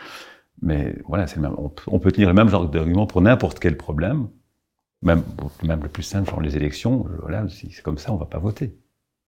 [0.61, 1.55] Mais voilà, c'est le même.
[1.87, 4.29] On, peut tenir le même genre d'argument pour n'importe quel problème,
[5.01, 5.23] même,
[5.63, 7.05] le plus simple, genre les élections.
[7.21, 8.77] Voilà, si c'est comme ça, on va pas voter.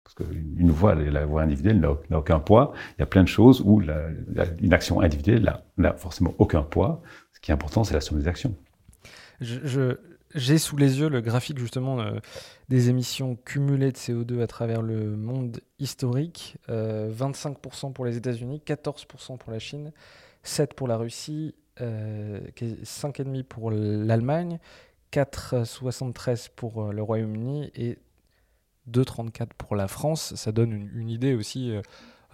[0.04, 2.74] Parce qu'une voix, la voix individuelle n'a aucun poids.
[2.98, 7.02] Il y a plein de choses où une action individuelle n'a forcément aucun poids.
[7.32, 8.54] Ce qui est important, c'est la somme des actions.
[9.40, 9.96] Je,
[10.34, 12.18] j'ai sous les yeux le graphique justement euh,
[12.68, 16.56] des émissions cumulées de CO2 à travers le monde historique.
[16.68, 19.92] 25% euh, pour les États-Unis, 14% pour la Chine,
[20.44, 24.58] 7% pour la Russie, euh, 5,5% pour l'Allemagne,
[25.12, 27.98] 4,73% pour euh, le Royaume-Uni et
[28.90, 30.34] 2,34% pour la France.
[30.34, 31.72] Ça donne une idée aussi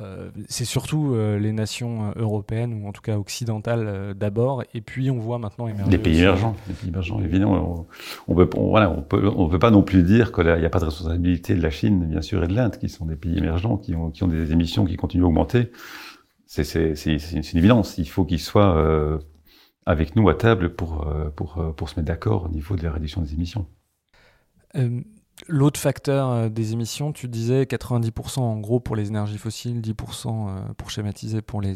[0.01, 4.81] euh, c'est surtout euh, les nations euh, européennes ou en tout cas occidentales d'abord, et
[4.81, 5.91] puis on voit maintenant émerger.
[5.91, 7.87] Les pays émergents, les pays émergents, évidemment.
[8.27, 10.87] On, voilà, on peut, on peut pas non plus dire qu'il n'y a pas de
[10.87, 13.95] responsabilité de la Chine, bien sûr, et de l'Inde, qui sont des pays émergents, qui
[13.95, 15.71] ont, qui ont des émissions qui continuent à augmenter.
[16.47, 17.99] C'est une évidence.
[17.99, 19.21] Il faut qu'ils soient
[19.87, 23.21] avec nous à table pour, pour, pour se mettre d'accord au niveau de la réduction
[23.21, 23.67] des émissions.
[25.48, 30.48] L'autre facteur euh, des émissions, tu disais 90% en gros pour les énergies fossiles, 10%
[30.48, 31.74] euh, pour schématiser pour les,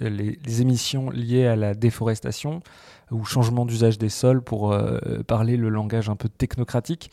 [0.00, 2.60] les, émissions liées à la déforestation
[3.10, 7.10] ou changement d'usage des sols pour euh, parler le langage un peu technocratique.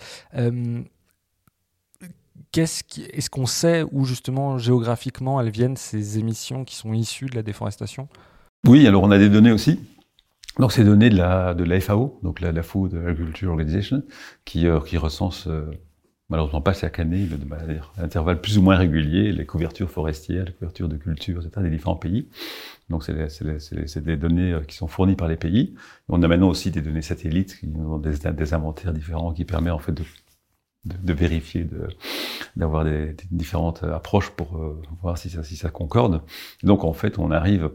[2.51, 7.35] Qu'est-ce est-ce qu'on sait où justement géographiquement elles viennent ces émissions qui sont issues de
[7.35, 8.09] la déforestation?
[8.67, 9.79] Oui, alors on a des données aussi.
[10.59, 14.03] Donc ces données de la, de la FAO, donc la, Food Agriculture Organization,
[14.45, 15.71] qui, euh, qui recense euh,
[16.29, 20.53] malheureusement pas chaque année, de manière intervalles plus ou moins réguliers, les couvertures forestières, les
[20.53, 22.27] couvertures de culture, etc., des différents pays.
[22.89, 25.73] Donc c'est des données euh, qui sont fournies par les pays.
[26.09, 29.73] On a maintenant aussi des données satellites qui ont des, des inventaires différents qui permettent
[29.73, 30.03] en fait de,
[30.85, 31.65] de, vérifier,
[32.57, 34.59] d'avoir des, des, différentes approches pour
[35.01, 36.21] voir si ça, si ça concorde.
[36.63, 37.71] donc en fait, on arrive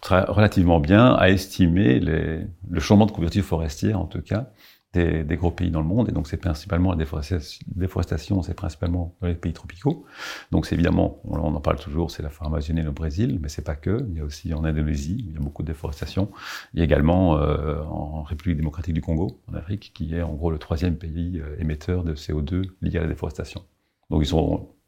[0.00, 4.50] très, relativement bien à estimer le changement de couverture forestière, en tout cas,
[4.94, 6.08] des, gros pays dans le monde.
[6.08, 10.06] Et donc, c'est principalement la déforestation, c'est principalement dans les pays tropicaux.
[10.50, 13.64] Donc, c'est évidemment, on, en parle toujours, c'est la forêt amazonienne au Brésil, mais c'est
[13.64, 14.06] pas que.
[14.08, 16.30] Il y a aussi en Indonésie, il y a beaucoup de déforestation.
[16.74, 20.34] Il y a également euh, en République démocratique du Congo, en Afrique, qui est en
[20.34, 23.64] gros le troisième pays euh, émetteur de CO2 lié à la déforestation.
[24.10, 24.24] Donc.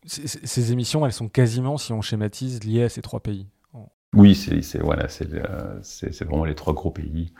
[0.07, 3.47] Ces émissions, elles sont quasiment, si on schématise, liées à ces trois pays.
[4.15, 7.33] Oui, c'est voilà, c'est vraiment les trois gros pays.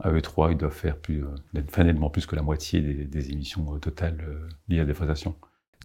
[0.00, 3.30] À eux trois, ils doivent faire plus, euh, nettement plus que la moitié des, des
[3.30, 5.34] émissions euh, totales euh, liées à la déforestation.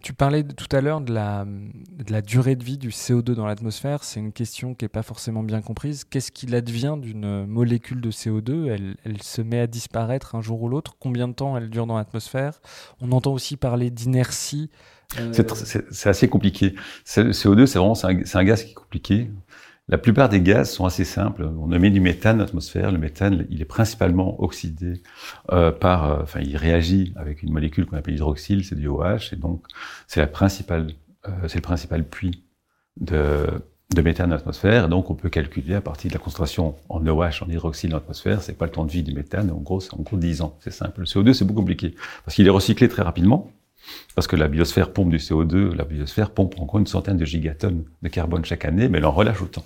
[0.02, 3.46] Tu parlais tout à l'heure de la, de la durée de vie du CO2 dans
[3.46, 4.02] l'atmosphère.
[4.02, 6.02] C'est une question qui n'est pas forcément bien comprise.
[6.04, 10.60] Qu'est-ce qu'il advient d'une molécule de CO2 elle, elle, se met à disparaître un jour
[10.60, 10.96] ou l'autre?
[10.98, 12.60] Combien de temps elle dure dans l'atmosphère?
[13.00, 14.70] On entend aussi parler d'inertie.
[15.20, 15.32] Euh...
[15.92, 16.74] C'est assez compliqué.
[17.16, 19.30] Le CO2, c'est vraiment un, un, gaz qui est compliqué.
[19.88, 21.44] La plupart des gaz sont assez simples.
[21.58, 22.92] On émet du méthane dans l'atmosphère.
[22.92, 25.02] Le méthane, il est principalement oxydé
[25.50, 29.32] euh, par, euh, enfin, il réagit avec une molécule qu'on appelle hydroxyle, c'est du OH,
[29.32, 29.64] et donc
[30.06, 30.88] c'est la principale,
[31.26, 32.44] euh, c'est le principal puits
[33.00, 33.46] de,
[33.94, 34.88] de méthane dans l'atmosphère.
[34.88, 38.40] Donc on peut calculer à partir de la concentration en OH, en hydroxyle dans l'atmosphère,
[38.40, 39.50] c'est pas le temps de vie du méthane.
[39.50, 40.56] En gros, c'est en gros 10 ans.
[40.60, 41.00] C'est simple.
[41.00, 43.50] Le CO2, c'est beaucoup compliqué parce qu'il est recyclé très rapidement.
[44.14, 47.84] Parce que la biosphère pompe du CO2, la biosphère pompe encore une centaine de gigatonnes
[48.02, 49.64] de carbone chaque année, mais elle en relâche autant.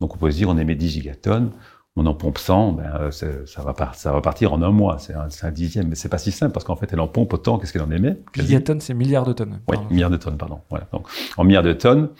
[0.00, 1.52] Donc on peut se dire, on émet 10 gigatonnes,
[1.96, 5.14] on en pompe 100, ben, ça, va par, ça va partir en un mois, c'est
[5.14, 7.58] un, un, dixième, mais c'est pas si simple parce qu'en fait elle en pompe autant
[7.58, 8.18] qu'est-ce qu'elle en émet.
[8.34, 9.60] Gigatonnes, c'est milliards de tonnes.
[9.68, 10.60] Oui, milliards de tonnes, pardon.
[10.68, 10.86] Voilà.
[10.92, 12.10] Donc en milliards de tonnes,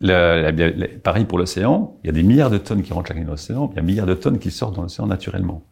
[0.00, 3.16] la, la, pareil pour l'océan, il y a des milliards de tonnes qui rentrent chaque
[3.16, 5.62] année dans l'océan, il y a milliards de tonnes qui sortent dans l'océan naturellement.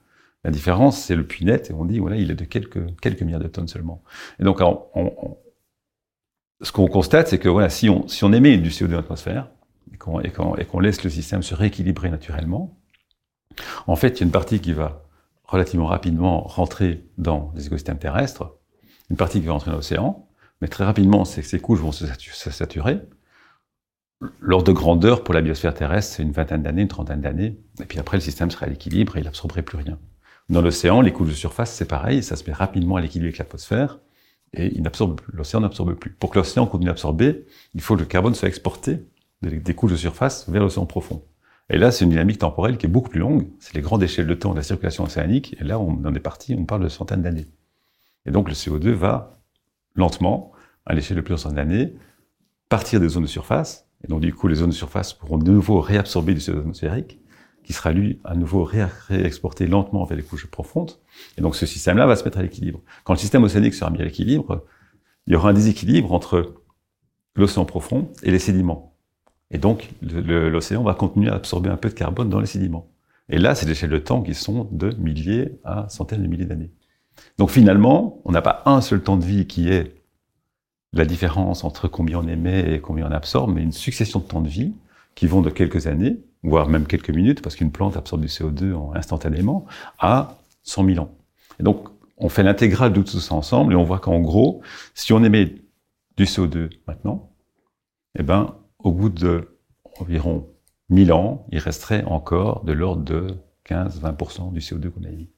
[0.45, 2.77] La différence, c'est le puits net, et on dit, voilà, il est de quelques,
[3.23, 4.03] milliards de tonnes seulement.
[4.39, 5.37] Et donc, on, on,
[6.61, 9.51] ce qu'on constate, c'est que voilà, si on, émet du CO2 dans l'atmosphère,
[9.93, 12.77] et qu'on et qu'on laisse le système se rééquilibrer naturellement,
[13.87, 15.05] en fait, il y a une partie qui va
[15.45, 18.57] relativement rapidement rentrer dans les écosystèmes terrestres,
[19.11, 20.29] une partie qui va rentrer dans l'océan,
[20.61, 22.07] mais très rapidement, ces, couches vont se
[22.51, 23.01] saturer.
[24.41, 27.85] L'ordre de grandeur pour la biosphère terrestre, c'est une vingtaine d'années, une trentaine d'années, et
[27.85, 29.99] puis après, le système sera à l'équilibre et il n'absorberait plus rien.
[30.51, 33.39] Dans l'océan, les couches de surface, c'est pareil, ça se met rapidement à l'équilibre avec
[33.39, 34.01] l'atmosphère,
[34.53, 34.73] et
[35.33, 36.13] l'océan n'absorbe plus.
[36.13, 39.05] Pour que l'océan continue d'absorber, il faut que le carbone soit exporté
[39.43, 41.25] des couches de surface vers l'océan profond.
[41.71, 43.49] Et là, c'est une dynamique temporelle qui est beaucoup plus longue.
[43.59, 45.57] C'est les grandes échelles de temps de la circulation océanique.
[45.61, 47.47] Et là, on en est parti, on parle de centaines d'années.
[48.27, 49.41] Et donc, le CO2 va
[49.95, 50.53] lentement,
[50.87, 51.95] à l'échelle de plusieurs centaines d'années,
[52.69, 53.89] partir des zones de surface.
[54.05, 57.19] Et donc, du coup, les zones de surface pourront de nouveau réabsorber du CO2 atmosphérique,
[57.65, 60.93] qui sera, lui, à nouveau réexporté lentement vers les couches profondes.
[61.39, 62.81] Et donc, ce système-là va se mettre à l'équilibre.
[63.05, 64.65] Quand le système océanique sera mis à l'équilibre,
[65.27, 66.55] il y aura un déséquilibre entre
[67.35, 68.97] l'océan profond et les sédiments.
[69.51, 72.91] Et donc, l'océan va continuer à absorber un peu de carbone dans les sédiments.
[73.29, 76.45] Et là, c'est des échelles de temps qui sont de milliers à centaines de milliers
[76.45, 76.71] d'années.
[77.39, 79.95] Donc finalement, on n'a pas un seul temps de vie qui est
[80.93, 84.41] la différence entre combien on émet et combien on absorbe, mais une succession de temps
[84.41, 84.75] de vie
[85.15, 88.97] qui vont de quelques années, voire même quelques minutes, parce qu'une plante absorbe du CO2
[88.97, 89.67] instantanément,
[89.99, 91.11] à 100 000 ans.
[91.59, 94.63] Et donc, on fait l'intégrale de tout ça ensemble et on voit qu'en gros,
[94.95, 95.57] si on émet
[96.17, 97.33] du CO2 maintenant,
[98.19, 99.59] eh ben, au bout de
[99.99, 100.49] environ
[100.91, 105.31] 1000 ans, il resterait encore de l'ordre de 15-20% du CO2 qu'on a émis.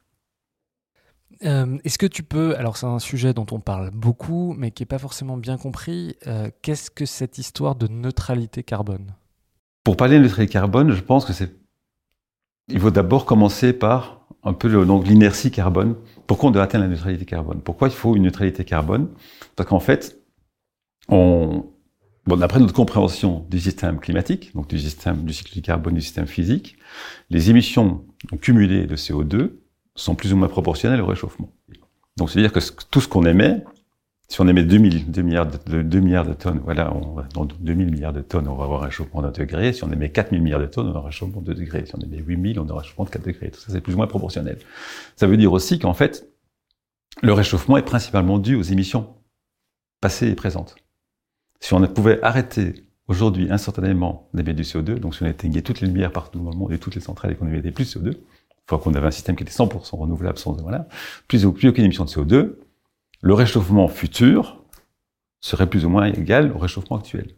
[1.44, 4.82] Euh, est-ce que tu peux, alors c'est un sujet dont on parle beaucoup, mais qui
[4.82, 9.14] n'est pas forcément bien compris, euh, qu'est-ce que cette histoire de neutralité carbone?
[9.86, 11.54] Pour parler de neutralité carbone, je pense que c'est,
[12.66, 15.94] il faut d'abord commencer par un peu l'inertie carbone.
[16.26, 17.60] Pourquoi on doit atteindre la neutralité carbone?
[17.60, 19.06] Pourquoi il faut une neutralité carbone?
[19.54, 20.20] Parce qu'en fait,
[21.08, 21.66] on,
[22.26, 26.00] Bon, d'après notre compréhension du système climatique, donc du système du cycle du carbone, du
[26.00, 26.76] système physique,
[27.30, 28.04] les émissions
[28.40, 29.52] cumulées de CO2
[29.94, 31.52] sont plus ou moins proportionnelles au réchauffement.
[32.16, 32.58] Donc, c'est-à-dire que
[32.90, 33.62] tout ce qu'on émet,
[34.28, 37.90] si on émet 2000, 2 milliards de, 2 milliards de tonnes, voilà, on dans 2000
[37.90, 39.72] milliards de tonnes, on va avoir un réchauffement d'un degré.
[39.72, 41.86] Si on émet 4000 milliards de tonnes, on aura un réchauffement de 2 degrés.
[41.86, 43.50] Si on émet 8000, on aura un réchauffement de 4 degrés.
[43.50, 44.58] Tout ça, c'est plus ou moins proportionnel.
[45.14, 46.28] Ça veut dire aussi qu'en fait,
[47.22, 49.14] le réchauffement est principalement dû aux émissions
[50.00, 50.74] passées et présentes.
[51.60, 52.74] Si on pouvait arrêter
[53.08, 56.56] aujourd'hui instantanément d'émettre du CO2, donc si on éteignait toutes les lumières partout dans le
[56.56, 58.16] monde et toutes les centrales et qu'on émettait plus de CO2,
[58.68, 60.88] fois qu'on avait un système qui était 100% renouvelable, sans voilà,
[61.28, 62.56] plus, plus aucune émission de CO2,
[63.22, 64.62] le réchauffement futur
[65.40, 67.28] serait plus ou moins égal au réchauffement actuel.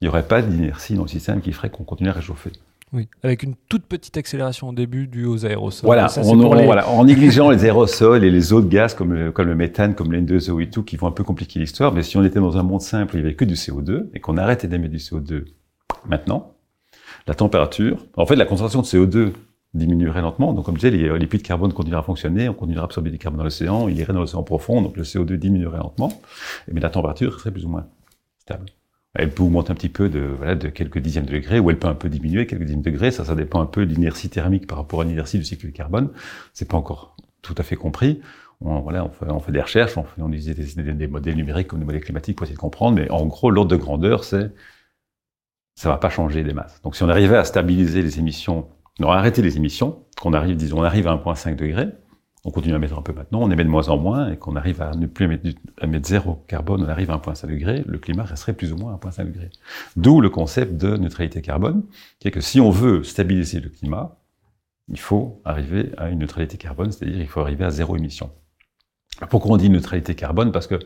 [0.00, 2.52] Il n'y aurait pas d'inertie dans le système qui ferait qu'on continue à réchauffer.
[2.92, 5.86] Oui, avec une toute petite accélération au début due aux aérosols.
[5.86, 10.12] Voilà, en négligeant les aérosols et les autres gaz comme le, comme le méthane, comme
[10.12, 11.92] l'N2O et tout, qui vont un peu compliquer l'histoire.
[11.92, 14.20] Mais si on était dans un monde simple, il n'y avait que du CO2 et
[14.20, 15.46] qu'on arrêtait d'émettre du CO2
[16.06, 16.54] maintenant,
[17.26, 19.32] la température, en fait, la concentration de CO2
[19.74, 20.52] diminuerait lentement.
[20.52, 22.84] Donc, comme je disais, les, les puits de carbone continueraient à fonctionner, on continuerait à
[22.84, 26.20] absorber du carbone dans l'océan, il irait dans l'océan profond, donc le CO2 diminuerait lentement,
[26.70, 27.86] mais la température serait plus ou moins
[28.38, 28.66] stable.
[29.14, 31.78] Elle peut augmenter un petit peu de, voilà, de quelques dixièmes de degrés, ou elle
[31.78, 33.10] peut un peu diminuer quelques dixièmes de degrés.
[33.12, 35.72] Ça, ça dépend un peu de l'inertie thermique par rapport à l'inertie du cycle du
[35.72, 36.10] carbone.
[36.52, 38.20] C'est pas encore tout à fait compris.
[38.60, 41.78] On, voilà, on fait, on fait des recherches, on, utilise des, des, modèles numériques comme
[41.80, 44.50] des modèles climatiques pour essayer de comprendre, mais en gros, l'ordre de grandeur, c'est
[45.76, 46.80] ça va pas changer des masses.
[46.82, 48.68] Donc, si on arrivait à stabiliser les émissions,
[49.00, 51.88] non, arrêter les émissions, qu'on arrive, disons, on arrive à 1,5 degré,
[52.44, 54.54] on continue à mettre un peu maintenant, on émet de moins en moins, et qu'on
[54.54, 55.48] arrive à ne plus émettre,
[55.80, 58.92] à mettre zéro carbone, on arrive à 1,5 degré, le climat resterait plus ou moins
[58.94, 59.50] à 1,5 degré.
[59.96, 61.82] D'où le concept de neutralité carbone,
[62.20, 64.16] qui est que si on veut stabiliser le climat,
[64.88, 68.30] il faut arriver à une neutralité carbone, c'est-à-dire il faut arriver à zéro émission.
[69.30, 70.52] Pourquoi on dit neutralité carbone?
[70.52, 70.78] Parce que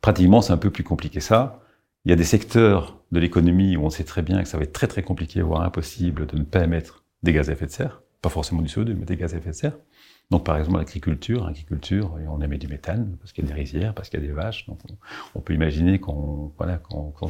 [0.00, 1.60] pratiquement c'est un peu plus compliqué ça.
[2.04, 4.64] Il y a des secteurs de l'économie où on sait très bien que ça va
[4.64, 7.70] être très très compliqué, voire impossible de ne pas émettre des gaz à effet de
[7.70, 9.76] serre, pas forcément du CO2, mais des gaz à effet de serre.
[10.30, 13.94] Donc, par exemple, l'agriculture, agriculture, on émet du méthane parce qu'il y a des rizières,
[13.94, 14.66] parce qu'il y a des vaches.
[14.66, 14.80] Donc,
[15.36, 16.80] on, peut imaginer qu'on voilà,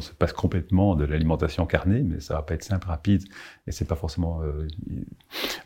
[0.01, 3.23] se passe complètement de l'alimentation carnée, mais ça va pas être simple, rapide,
[3.67, 4.67] et c'est pas forcément euh,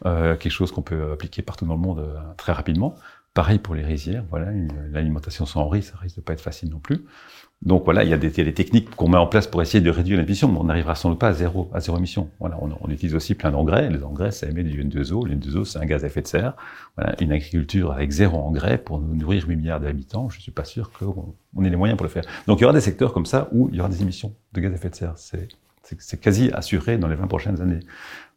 [0.05, 2.95] euh, quelque chose qu'on peut appliquer partout dans le monde euh, très rapidement.
[3.33, 4.51] Pareil pour les rizières, voilà,
[4.91, 7.05] l'alimentation sans riz, ça risque de pas être facile non plus.
[7.61, 9.89] Donc voilà, il y a des, des techniques qu'on met en place pour essayer de
[9.91, 12.29] réduire l'émission, mais on n'arrivera sans doute pas à zéro, à zéro émission.
[12.39, 13.89] Voilà, on, on utilise aussi plein d'engrais.
[13.89, 15.27] Les engrais, ça émet du N2O.
[15.27, 16.55] Le N2O, c'est un gaz à effet de serre.
[16.97, 20.91] Voilà, une agriculture avec zéro engrais pour nourrir 8 milliards d'habitants, je suis pas sûr
[20.91, 22.23] qu'on on ait les moyens pour le faire.
[22.47, 24.61] Donc il y aura des secteurs comme ça où il y aura des émissions de
[24.61, 25.13] gaz à effet de serre.
[25.17, 25.47] C'est
[25.99, 27.79] c'est quasi assuré dans les 20 prochaines années.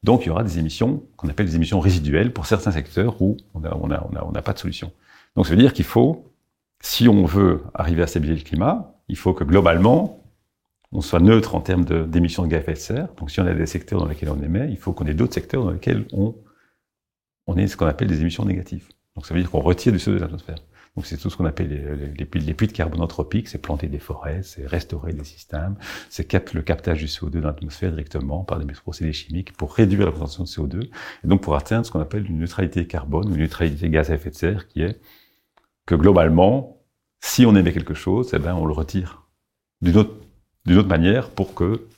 [0.02, 3.36] Donc il y aura des émissions qu'on appelle des émissions résiduelles pour certains secteurs où
[3.54, 4.92] on n'a on a, on a, on a pas de solution.
[5.36, 6.32] Donc ça veut dire qu'il faut,
[6.80, 10.22] si on veut arriver à stabiliser le climat, il faut que globalement,
[10.92, 13.08] on soit neutre en termes d'émissions de, gaz à effet de serre.
[13.18, 15.34] Donc si on a des secteurs dans lesquels on émet, il faut qu'on ait d'autres
[15.34, 16.36] secteurs dans lesquels on,
[17.46, 18.88] on ait ce qu'on appelle des émissions négatives.
[19.14, 20.56] Donc ça veut dire qu'on retire du CO2 de l'atmosphère.
[20.96, 24.42] Donc c'est tout ce qu'on appelle les, puits, de carbone anthropiques, c'est planter des forêts,
[24.44, 25.74] c'est restaurer des systèmes,
[26.08, 30.12] c'est le captage du CO2 dans l'atmosphère directement par des procédés chimiques pour réduire la
[30.12, 33.40] concentration de CO2 et donc pour atteindre ce qu'on appelle une neutralité carbone ou une
[33.40, 35.00] neutralité gaz à effet de serre qui est
[35.84, 36.80] que globalement,
[37.24, 39.22] si on émet quelque chose, eh ben on le retire
[39.80, 40.14] d'une autre,
[40.66, 41.88] d'une autre manière pour que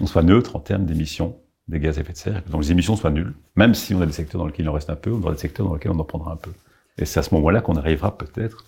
[0.00, 2.94] on soit neutre en termes d'émissions des gaz à effet de serre, donc les émissions
[2.94, 5.10] soient nulles, même si on a des secteurs dans lesquels il en reste un peu,
[5.10, 6.52] ou dans des secteurs dans lesquels on en prendra un peu.
[6.98, 8.66] Et c'est à ce moment-là qu'on arrivera peut-être,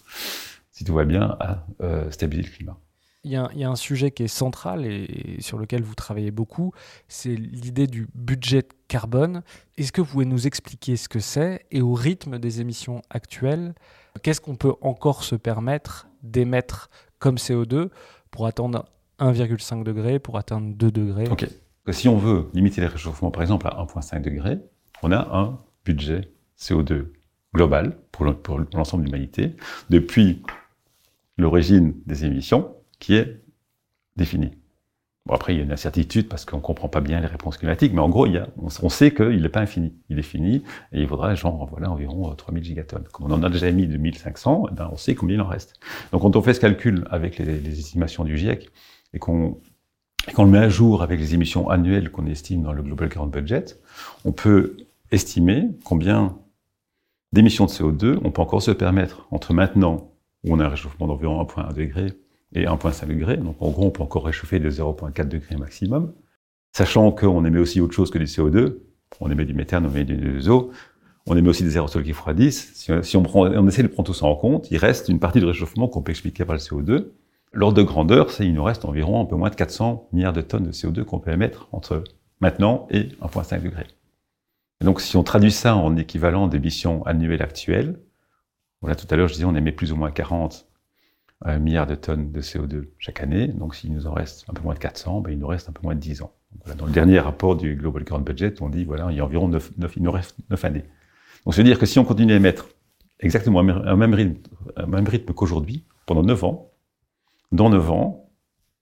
[0.70, 2.78] si tout va bien, à euh, stabiliser le climat.
[3.24, 5.94] Il y, a, il y, a, un sujet qui est central et, sur lequel vous
[5.94, 6.72] travaillez beaucoup,
[7.06, 9.42] c'est l'idée du budget carbone.
[9.76, 13.74] Est-ce que vous pouvez nous expliquer ce que c'est et au rythme des émissions actuelles,
[14.22, 17.88] qu'est-ce qu'on peut encore se permettre d'émettre comme CO2
[18.30, 18.86] pour atteindre
[19.18, 21.28] 1,5 degré, pour atteindre 2 degrés?
[21.28, 21.48] Ok.
[21.90, 24.58] Si on veut limiter les réchauffements, par exemple, à 1,5 degré,
[25.02, 27.06] on a un budget CO2
[27.54, 29.56] global pour l'ensemble de l'humanité,
[29.90, 30.42] depuis
[31.36, 33.42] l'origine des émissions, qui est
[34.16, 34.52] définie.
[35.26, 37.56] Bon, après, il y a une incertitude parce qu'on ne comprend pas bien les réponses
[37.56, 39.94] climatiques, mais en gros, il y a, on, sait qu'il n'est pas infini.
[40.08, 43.04] Il est fini et il faudra genre, voilà, environ 3000 gigatonnes.
[43.12, 45.74] Comme on en a déjà mis 2500, eh ben, on sait combien il en reste.
[46.10, 48.68] Donc, quand on fait ce calcul avec les, estimations du GIEC
[49.14, 49.60] et qu'on
[50.36, 53.66] le met à jour avec les émissions annuelles qu'on estime dans le Global Current Budget,
[54.24, 54.76] on peut
[55.12, 56.36] estimer combien
[57.32, 60.10] d'émissions de CO2 on peut encore se permettre entre maintenant,
[60.42, 62.08] où on a un réchauffement d'environ 1,1 degré,
[62.54, 63.36] et 1,5 degré.
[63.36, 66.12] Donc en gros, on peut encore réchauffer de 0,4 degrés maximum.
[66.72, 68.78] Sachant qu'on émet aussi autre chose que du CO2.
[69.20, 70.70] On émet du méthane, on émet du eau.
[71.26, 72.72] On émet aussi des aérosols qui froidissent.
[72.74, 75.86] Si, on, essaie de prendre tout ça en compte, il reste une partie de réchauffement
[75.86, 77.12] qu'on peut expliquer par le CO2.
[77.52, 80.40] L'ordre de grandeur, c'est il nous reste environ un peu moins de 400 milliards de
[80.40, 82.02] tonnes de CO2 qu'on peut émettre entre
[82.40, 83.86] maintenant et 1,5 degré.
[84.80, 88.00] Donc, si on traduit ça en équivalent d'émissions annuelles actuelles,
[88.80, 90.66] voilà, tout à l'heure, je disais, on émet plus ou moins 40
[91.44, 93.48] un milliard de tonnes de CO2 chaque année.
[93.48, 95.72] Donc, s'il nous en reste un peu moins de 400, ben, il nous reste un
[95.72, 96.32] peu moins de 10 ans.
[96.78, 99.48] dans le dernier rapport du Global Current Budget, on dit, voilà, il y a environ
[99.48, 100.84] 9, 9 il nous reste 9 années.
[101.44, 102.68] Donc, ça veut dire que si on continue à émettre
[103.20, 104.36] exactement un même rythme,
[104.76, 106.72] un même rythme qu'aujourd'hui, pendant 9 ans,
[107.50, 108.30] dans 9 ans,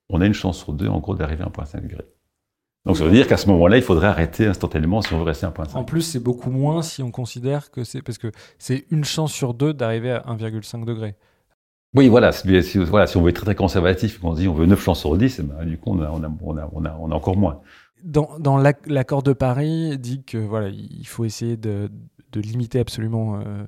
[0.08, 2.04] on a une chance sur deux, en gros, d'arriver à 1,5 degré.
[2.86, 5.44] Donc ça veut dire qu'à ce moment-là, il faudrait arrêter instantanément si on veut rester
[5.44, 5.76] à 1,5.
[5.76, 9.32] En plus, c'est beaucoup moins si on considère que c'est parce que c'est une chance
[9.32, 11.14] sur deux d'arriver à 1,5 degré.
[11.94, 13.06] Oui, voilà si, voilà.
[13.06, 15.38] si on veut être très, très conservatif, qu'on dit on veut 9 chances sur 10,
[15.40, 17.60] eh ben, du coup, on a, on, on, on, on encore moins.
[18.04, 21.90] Dans, l'accord de Paris, dit que voilà, il faut essayer de,
[22.34, 23.64] limiter absolument euh,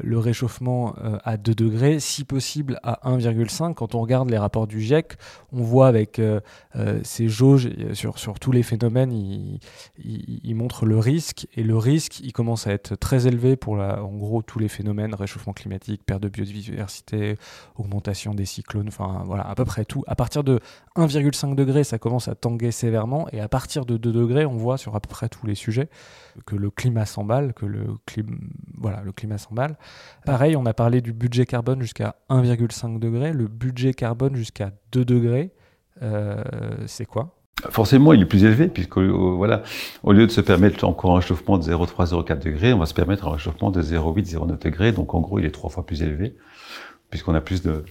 [0.00, 3.74] le réchauffement euh, à 2 degrés, si possible à 1,5.
[3.74, 5.16] Quand on regarde les rapports du GIEC,
[5.52, 6.20] on voit avec
[7.02, 9.58] ces jauges sur, sur tous les phénomènes, ils
[10.04, 11.46] il, montrent le risque.
[11.54, 14.68] Et le risque, il commence à être très élevé pour la, en gros tous les
[14.68, 17.36] phénomènes, réchauffement climatique, perte de biodiversité,
[17.76, 20.04] augmentation des cyclones, enfin voilà, à peu près tout.
[20.06, 20.60] À partir de
[20.96, 23.28] 1,5 degré, ça commence à tanguer sévèrement.
[23.32, 25.88] Et à partir de 2 degrés, on voit sur à peu près tous les sujets
[26.44, 28.36] que le climat s'emballe, que le, climat,
[28.76, 29.55] voilà, le climat s'emballe.
[30.24, 33.32] Pareil, on a parlé du budget carbone jusqu'à 1,5 degré.
[33.32, 35.52] Le budget carbone jusqu'à 2 degrés,
[36.02, 36.42] euh,
[36.86, 37.36] c'est quoi?
[37.70, 39.62] Forcément, il est plus élevé, puisque euh, voilà,
[40.02, 43.26] au lieu de se permettre encore un réchauffement de 0,3-0,4 degrés, on va se permettre
[43.26, 44.92] un réchauffement de 0,8-0,9 degrés.
[44.92, 46.36] Donc en gros, il est trois fois plus élevé,
[47.08, 47.84] puisqu'on a plus de,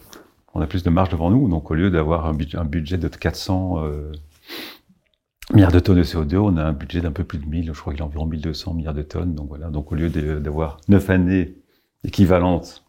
[0.54, 1.50] on a plus de marge devant nous.
[1.50, 4.12] Donc au lieu d'avoir un, budget, de 400 euh,
[5.54, 7.80] milliards de tonnes de CO2, on a un budget d'un peu plus de 1000, je
[7.80, 9.36] crois qu'il est environ 1200 milliards de tonnes.
[9.36, 11.56] Donc voilà, donc au lieu d'avoir 9 années
[12.04, 12.84] équivalentes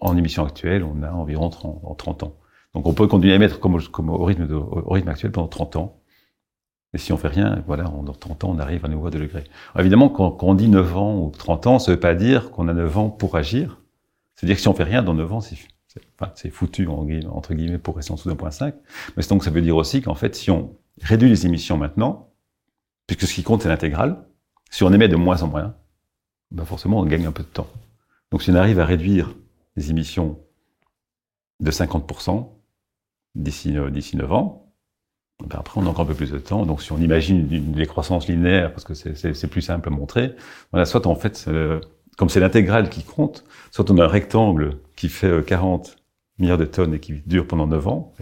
[0.00, 2.36] en émissions actuelles, on a environ 30, 30 ans.
[2.74, 5.96] Donc on peut continuer à émettre comme, au, rythme actuel pendant 30 ans.
[6.92, 9.20] Et si on fait rien, voilà, en 30 ans, on arrive à nouveau à 2
[9.20, 9.44] degrés.
[9.74, 12.66] Alors évidemment, quand, on dit 9 ans ou 30 ans, ça veut pas dire qu'on
[12.68, 13.80] a 9 ans pour agir.
[14.34, 18.12] C'est-à-dire que si on fait rien dans 9 ans, c'est foutu, entre guillemets, pour rester
[18.12, 18.74] en dessous d'1.5.
[19.16, 22.32] Mais donc ça veut dire aussi qu'en fait, si on réduit les émissions maintenant,
[23.06, 24.24] puisque ce qui compte, c'est l'intégrale.
[24.70, 25.74] Si on émet de moins en moins,
[26.50, 27.68] ben forcément, on gagne un peu de temps.
[28.30, 29.34] Donc, si on arrive à réduire
[29.76, 30.38] les émissions
[31.60, 32.48] de 50%
[33.34, 34.72] d'ici euh, d'ici 9 ans,
[35.44, 36.66] ben après, on a encore un peu plus de temps.
[36.66, 40.36] Donc, si on imagine une décroissance linéaire, parce que c'est plus simple à montrer,
[40.70, 41.80] voilà, soit en fait, euh,
[42.16, 45.99] comme c'est l'intégrale qui compte, soit on a un rectangle qui fait 40 euh,
[46.40, 48.12] milliards de tonnes et qui dure pendant 9 ans,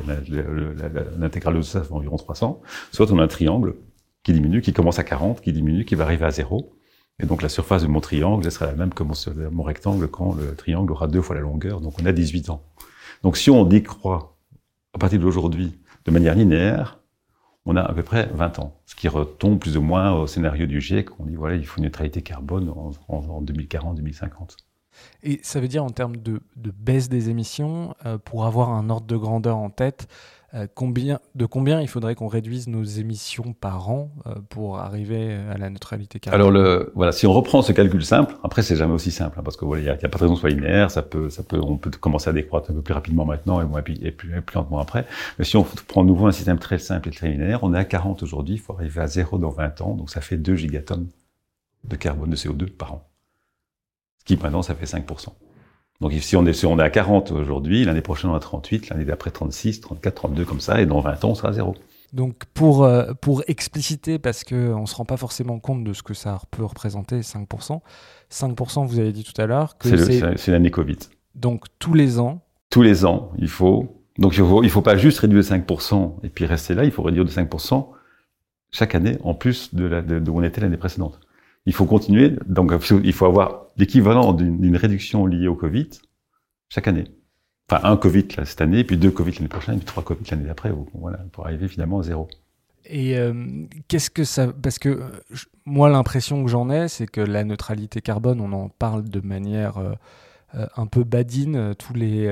[1.18, 2.60] l'intégrale de ça fait environ 300,
[2.92, 3.74] soit on a un triangle
[4.22, 6.74] qui diminue, qui commence à 40, qui diminue, qui va arriver à 0.
[7.20, 10.54] Et donc la surface de mon triangle, sera la même que mon, rectangle quand le
[10.54, 12.62] triangle aura deux fois la longueur, donc on a 18 ans.
[13.22, 14.36] Donc si on décroît
[14.94, 17.00] à partir d'aujourd'hui de manière linéaire,
[17.66, 20.66] on a à peu près 20 ans, ce qui retombe plus ou moins au scénario
[20.66, 24.56] du GIEC, on dit voilà, il faut une neutralité carbone en, en 2040-2050.
[25.22, 27.94] Et ça veut dire en termes de, baisse des émissions,
[28.24, 30.08] pour avoir un ordre de grandeur en tête,
[30.54, 30.66] euh,
[31.34, 35.68] de combien il faudrait qu'on réduise nos émissions par an euh, pour arriver à la
[35.68, 36.56] neutralité carbone?
[36.56, 39.58] Alors voilà, si on reprend ce calcul simple, après c'est jamais aussi simple hein, parce
[39.58, 42.30] que voilà, il n'y a, pas de raison soit linéaire, ça peut, on peut commencer
[42.30, 45.04] à décroître un peu plus rapidement maintenant et plus lentement après.
[45.38, 47.78] Mais si on prend de nouveau un système très simple et très linéaire, on est
[47.78, 50.56] à 40 aujourd'hui, il faut arriver à 0 dans 20 ans, donc ça fait 2
[50.56, 51.08] gigatonnes
[51.84, 53.07] de carbone de CO2 par an.
[54.28, 55.28] Qui maintenant ça fait 5%.
[56.02, 58.90] Donc si on est, si on est à 40 aujourd'hui, l'année prochaine on a 38,
[58.90, 61.74] l'année d'après 36, 34, 32 comme ça, et dans 20 ans on sera à zéro.
[62.12, 66.02] Donc pour, euh, pour expliciter, parce qu'on ne se rend pas forcément compte de ce
[66.02, 67.80] que ça peut représenter, 5%,
[68.30, 70.98] 5% vous avez dit tout à l'heure que c'est l'année Covid.
[71.34, 74.04] Donc tous les ans Tous les ans, il faut...
[74.18, 76.84] Donc il ne faut, il faut pas juste réduire de 5% et puis rester là,
[76.84, 77.88] il faut réduire de 5%
[78.72, 81.18] chaque année en plus de, la, de, de où on était l'année précédente
[81.66, 82.32] il faut continuer.
[82.46, 82.72] Donc,
[83.04, 85.88] il faut avoir l'équivalent d'une réduction liée au Covid
[86.68, 87.04] chaque année.
[87.70, 90.72] Enfin, un Covid cette année, puis deux Covid l'année prochaine, puis trois Covid l'année d'après,
[90.94, 92.28] voilà, pour arriver finalement à zéro.
[92.86, 94.52] Et euh, qu'est-ce que ça.
[94.52, 95.02] Parce que
[95.66, 99.76] moi, l'impression que j'en ai, c'est que la neutralité carbone, on en parle de manière.
[99.78, 99.92] Euh,
[100.54, 102.26] euh, un peu badine, euh, tous les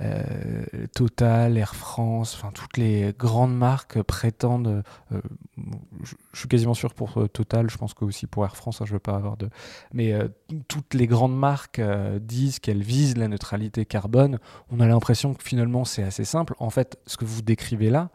[0.00, 4.82] euh, Total, Air France, enfin toutes les grandes marques prétendent.
[5.10, 8.92] je suis quasiment sûr pour Total, je pense que aussi pour Air France, hein, je
[8.92, 9.48] ne veux pas avoir de.
[9.92, 10.12] Mais
[10.68, 11.80] toutes les grandes marques
[12.20, 14.38] disent qu'elles visent la neutralité carbone.
[14.70, 16.54] On a l'impression que finalement c'est assez simple.
[16.58, 18.10] En fait, ce que vous décrivez là,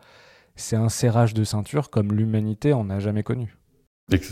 [0.56, 3.59] c'est un serrage de ceinture comme l'humanité en a jamais connu.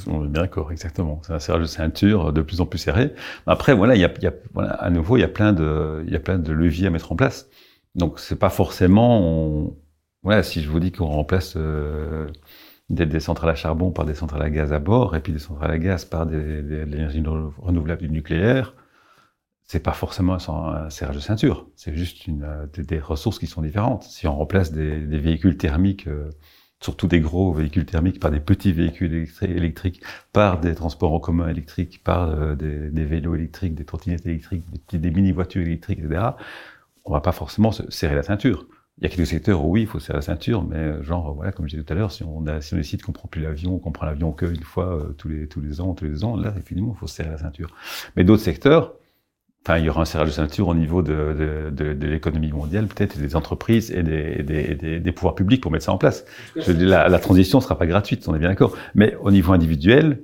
[0.08, 1.22] On est bien d'accord, exactement.
[1.26, 3.14] C'est un serrage de ceinture de plus en plus serré.
[3.46, 6.04] Après, voilà, il y a, y a voilà, à nouveau, il y a plein de,
[6.08, 7.50] il y a plein de leviers à mettre en place.
[7.96, 9.78] Donc, c'est pas forcément, on,
[10.24, 12.28] voilà, si je vous dis qu'on remplace euh,
[12.90, 15.40] des, des, centrales à charbon par des centrales à gaz à bord, et puis des
[15.40, 17.24] centrales à gaz par des, des, de l'énergie
[17.58, 18.74] renouvelable du nucléaire,
[19.68, 21.68] c'est pas forcément un serrage de ceinture.
[21.76, 24.04] C'est juste une, euh, des, ressources qui sont différentes.
[24.04, 26.30] Si on remplace des, véhicules thermiques euh,
[26.80, 30.02] surtout des gros véhicules thermiques par des petits véhicules électriques,
[30.32, 35.12] par des transports en commun électriques, par euh, des, vélos électriques, des trottinettes électriques, des,
[35.12, 36.22] mini-voitures électriques, etc.,
[37.06, 38.68] on va pas forcément se serrer la ceinture.
[39.00, 41.52] Il y a quelques secteurs où oui, il faut serrer la ceinture, mais genre, voilà,
[41.52, 43.80] comme je disais tout à l'heure, si on, a, si décide qu'on prend plus l'avion,
[43.80, 46.50] qu'on prend l'avion qu'une fois euh, tous, les, tous les ans, tous les ans, là,
[46.50, 47.70] effectivement, il faut serrer la ceinture.
[48.16, 48.96] Mais d'autres secteurs,
[49.68, 52.88] Enfin, il y aura un serrage de ceinture au niveau de, de, de, l'économie mondiale,
[52.88, 56.24] peut-être, des entreprises et des, des, des, pouvoirs publics pour mettre ça en place.
[56.56, 58.78] Je la, la transition ne sera pas gratuite, on est bien d'accord.
[58.96, 60.22] Mais au niveau individuel,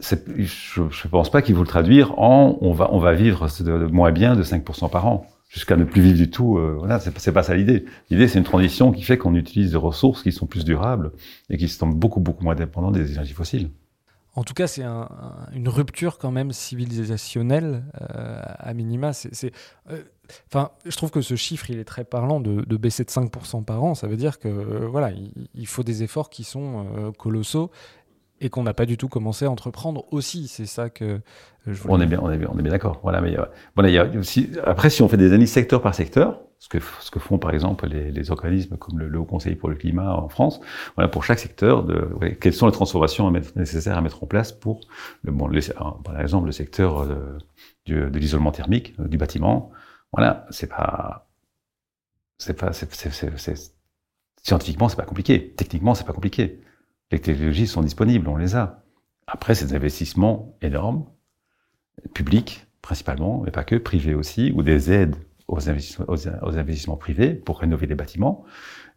[0.00, 3.86] je ne pense pas qu'il faut le traduire en on va, on va vivre de,
[3.86, 6.58] moins bien de 5% par an, jusqu'à ne plus vivre du tout.
[6.58, 7.86] Euh, voilà, c'est pas ça l'idée.
[8.10, 11.12] L'idée, c'est une transition qui fait qu'on utilise des ressources qui sont plus durables
[11.48, 13.70] et qui sont beaucoup, beaucoup moins dépendantes des énergies fossiles.
[14.38, 19.10] En tout cas, c'est une rupture quand même civilisationnelle euh, à minima.
[19.90, 20.02] Euh,
[20.46, 23.96] enfin, je trouve que ce chiffre, est très parlant de, baisser de 5% par an.
[23.96, 25.10] Ça veut dire que euh, voilà,
[25.54, 27.72] il, faut des efforts qui sont colossaux
[28.40, 30.48] et qu'on n'a pas du tout commencé à entreprendre aussi.
[30.48, 31.20] C'est ça que
[31.66, 33.00] je voulais on est bien, on est bien, on est bien d'accord.
[33.02, 33.36] Voilà, mais
[33.74, 37.52] voilà, aussi après si on fait des analyses secteur par secteur, ce que, font par
[37.52, 40.60] exemple les, organismes comme le, Haut Conseil pour le climat en France,
[40.96, 41.86] voilà, pour chaque secteur,
[42.40, 44.80] quelles sont les transformations nécessaires à mettre en place pour,
[45.22, 45.48] le, bon,
[46.04, 47.38] par exemple, le secteur euh,
[47.86, 49.70] de, de l'isolement thermique euh, du bâtiment.
[50.12, 51.28] Voilà, c'est pas,
[52.38, 52.72] c'est pas,
[54.42, 55.54] scientifiquement, c'est pas compliqué.
[55.54, 56.60] Techniquement, c'est pas compliqué.
[57.10, 58.82] Les technologies sont disponibles, on les a.
[59.26, 61.04] Après, c'est des investissements énormes,
[62.14, 65.16] publics principalement, mais pas que, privés aussi, ou des aides
[65.48, 68.44] aux investissements, aux, investissements privés pour rénover les bâtiments.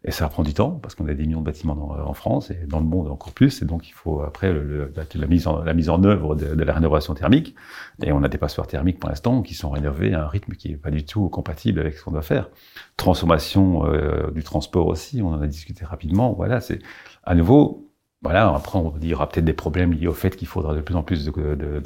[0.04, 2.66] Et ça prend du temps parce qu'on a des millions de bâtiments en France et
[2.66, 3.62] dans le monde encore plus.
[3.62, 7.14] Et donc il faut après la, mise en, la mise en œuvre de, la rénovation
[7.14, 7.54] thermique.
[8.02, 10.72] Et on a des passoires thermiques pour l'instant qui sont rénovés à un rythme qui
[10.72, 12.50] est pas du tout compatible avec ce qu'on doit faire.
[12.96, 16.32] Transformation euh, du transport aussi, on en a discuté rapidement.
[16.32, 16.80] Voilà, c'est
[17.22, 17.91] à nouveau
[18.22, 21.02] voilà, après, on dira peut-être des problèmes liés au fait qu'il faudra de plus en
[21.02, 21.82] plus de, de,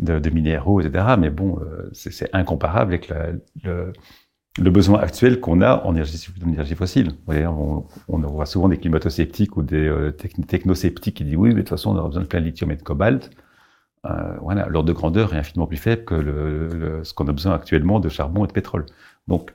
[0.00, 1.16] de, de, minéraux, etc.
[1.18, 3.26] Mais bon, euh, c'est incomparable avec la,
[3.62, 3.92] le,
[4.58, 7.10] le, besoin actuel qu'on a en énergie, énergie fossile.
[7.28, 11.60] on, on, voit souvent des climato-sceptiques ou des euh, technosceptiques qui disent oui, mais de
[11.60, 13.30] toute façon, on aura besoin de plein de lithium et de cobalt.
[14.06, 17.54] Euh, voilà, l'ordre de grandeur est infiniment plus faible que le, ce qu'on a besoin
[17.54, 18.86] actuellement de charbon et de pétrole.
[19.28, 19.52] Donc,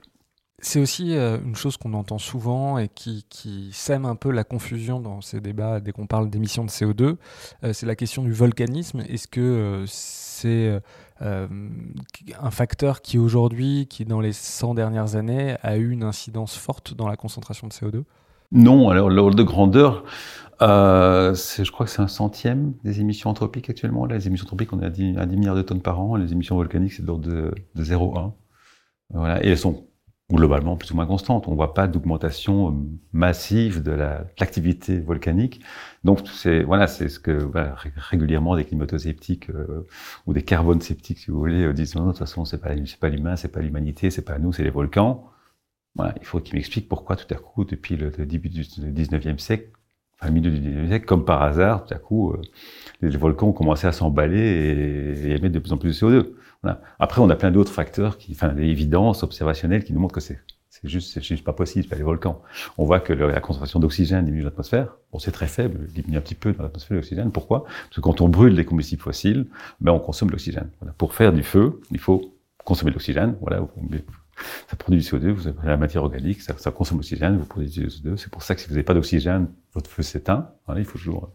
[0.59, 3.23] c'est aussi euh, une chose qu'on entend souvent et qui,
[3.71, 7.17] sème un peu la confusion dans ces débats dès qu'on parle d'émissions de CO2.
[7.63, 9.01] Euh, c'est la question du volcanisme.
[9.01, 10.81] Est-ce que euh, c'est
[11.19, 16.95] un facteur qui aujourd'hui, qui dans les 100 dernières années, a eu une incidence forte
[16.95, 18.03] dans la concentration de CO2
[18.51, 20.03] Non, alors l'ordre de grandeur,
[20.59, 24.05] je crois que c'est un centième des émissions anthropiques actuellement.
[24.05, 24.89] Les émissions anthropiques, on est à
[25.25, 26.15] 10, milliards de tonnes par an.
[26.15, 28.33] Les émissions volcaniques, c'est de l'ordre de, de 0,1.
[29.11, 29.43] Voilà.
[29.43, 29.87] Et elles sont
[30.31, 31.47] globalement plus ou moins constantes.
[31.47, 32.73] On ne voit pas d'augmentation euh,
[33.13, 35.61] massive de l'activité volcanique.
[36.03, 37.49] Donc c'est voilà, c'est ce que
[37.95, 39.87] régulièrement des climato-sceptiques euh,
[40.25, 42.71] ou des carbone sceptiques, si vous voulez, euh, disent non, de toute façon c'est pas
[42.85, 45.29] c'est pas l'humain, c'est pas l'humanité, c'est pas nous, c'est les volcans.
[45.95, 49.71] Voilà, il faut qu'ils m'expliquent pourquoi tout à coup depuis le, début du 19e siècle
[50.19, 52.41] enfin, milieu du 19e siècle, comme par hasard, tout à coup, euh,
[53.01, 56.33] les volcans ont commencé à s'emballer et, et, émettre de plus en plus de CO2.
[56.99, 60.21] Après, on a plein d'autres facteurs, qui, enfin, des évidences observationnelles qui nous montrent que
[60.21, 60.39] c'est
[60.81, 62.41] c'est juste, juste pas possible, les volcans.
[62.77, 64.95] On voit que la concentration d'oxygène diminue dans l'atmosphère.
[65.11, 67.31] Bon, c'est très faible, diminue un petit peu dans l'atmosphère l'oxygène.
[67.31, 67.63] Pourquoi?
[67.63, 69.47] Parce que quand on brûle des combustibles fossiles,
[69.81, 70.69] ben, on consomme l'oxygène.
[70.79, 70.93] Voilà.
[70.93, 73.35] Pour faire du feu, il faut consommer l'oxygène.
[73.41, 73.65] Voilà,
[74.69, 77.81] ça produit du CO2, vous avez la matière organique, ça, ça consomme l'oxygène, vous produisez
[77.81, 78.17] du CO2.
[78.17, 80.51] C'est pour ça que si vous n'avez pas d'oxygène, votre feu s'éteint.
[80.75, 81.31] Il faut toujours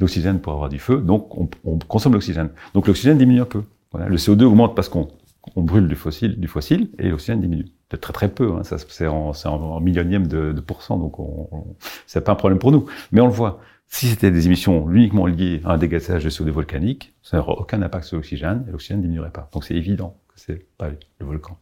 [0.00, 1.00] l'oxygène pour avoir du feu.
[1.00, 2.50] Donc, on, on consomme l'oxygène.
[2.74, 3.62] Donc, l'oxygène diminue un peu.
[3.94, 5.08] Le CO2 augmente parce qu'on
[5.56, 7.66] on brûle du fossile, du fossile et l'oxygène diminue.
[7.90, 11.76] De très très peu, hein, c'est en, en, millionième de, de pourcent, donc on, on
[12.06, 12.86] c'est pas un problème pour nous.
[13.10, 13.60] Mais on le voit.
[13.88, 17.82] Si c'était des émissions uniquement liées à un dégazage de CO2 volcanique, ça n'aurait aucun
[17.82, 19.50] impact sur l'oxygène et l'oxygène ne diminuerait pas.
[19.52, 21.58] Donc c'est évident que c'est pas le volcan.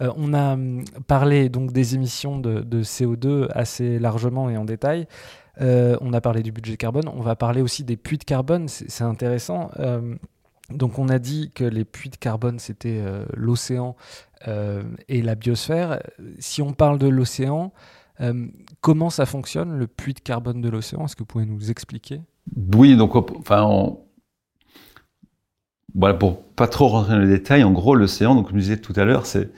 [0.00, 5.06] Euh, on a hum, parlé donc des émissions de, CO2 assez largement et en détail.
[5.60, 7.08] Euh, on a parlé du budget carbone.
[7.14, 8.68] On va parler aussi des puits de carbone.
[8.68, 9.70] C'est intéressant.
[9.78, 10.14] Euh,
[10.72, 13.02] donc on a dit que les puits de carbone c'était
[13.34, 13.96] l'océan
[14.46, 16.02] et la biosphère.
[16.38, 17.72] Si on parle de l'océan,
[18.80, 21.04] comment ça fonctionne le puits de carbone de l'océan?
[21.06, 22.20] Est-ce que vous pouvez nous expliquer?
[22.74, 23.96] Oui, donc enfin
[25.94, 28.92] voilà, pour pas trop rentrer dans les détails, en gros, l'océan, donc, je disais tout
[28.96, 29.50] à l'heure, c'est,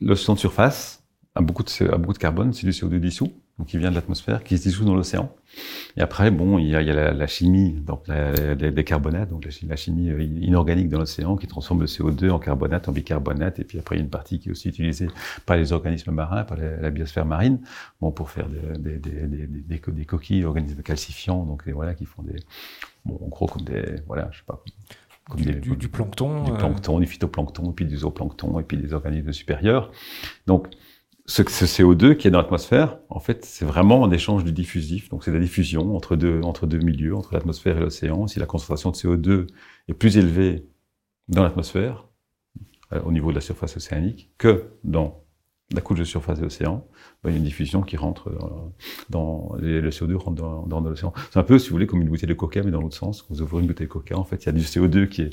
[0.00, 1.04] l'océan de surface,
[1.36, 4.58] de, a beaucoup de carbone, c'est du CO2 dissous, donc qui vient de l'atmosphère, qui
[4.58, 5.34] se dissout dans l'océan.
[5.96, 9.46] Et après, bon, il y a, il y a la, chimie, donc les, carbonates, donc
[9.66, 13.64] la, chimie euh, inorganique dans l'océan qui transforme le CO2 en carbonate, en bicarbonate, et
[13.64, 15.08] puis après il y a une partie qui est aussi utilisée
[15.46, 17.60] par les organismes marins, par la, biosphère marine,
[18.00, 22.22] bon, pour faire des, des, des, des, des coquilles, organismes calcifiants, donc voilà, qui font
[22.22, 22.36] des,
[23.06, 24.62] bon, en gros comme des, voilà, je sais pas,
[25.30, 28.76] comme du, des, du, plancton, du plancton, du phytoplancton, et puis du zooplancton, et puis
[28.76, 29.90] des organismes supérieurs.
[30.46, 30.68] Donc
[31.26, 35.08] ce, ce, CO2 qui est dans l'atmosphère, en fait, c'est vraiment un échange du diffusif.
[35.08, 38.26] Donc, c'est la diffusion entre deux, entre deux milieux, entre l'atmosphère et l'océan.
[38.26, 39.46] Si la concentration de CO2
[39.88, 40.66] est plus élevée
[41.28, 42.06] dans l'atmosphère,
[42.92, 45.24] euh, au niveau de la surface océanique, que dans
[45.72, 46.86] la couche de surface de l'océan,
[47.24, 48.38] ben, il y a une diffusion qui rentre euh,
[49.10, 51.12] dans, le CO2 rentre dans, dans, dans l'océan.
[51.32, 53.22] C'est un peu, si vous voulez, comme une bouteille de coca, mais dans l'autre sens.
[53.22, 55.22] Quand vous ouvrez une bouteille de coca, en fait, il y a du CO2 qui
[55.22, 55.30] est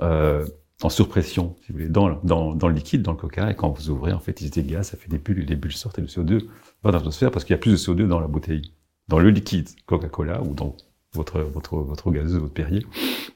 [0.00, 0.46] euh,
[0.84, 4.12] en surpression, si vous voulez, dans, le liquide, dans le coca, et quand vous ouvrez,
[4.12, 6.46] en fait, il se dégage, ça fait des bulles, les bulles sortent, et le CO2
[6.82, 8.72] va dans l'atmosphère parce qu'il y a plus de CO2 dans la bouteille,
[9.08, 10.76] dans le liquide Coca-Cola ou dans
[11.14, 12.84] votre, votre, votre gazeuse, votre Perrier,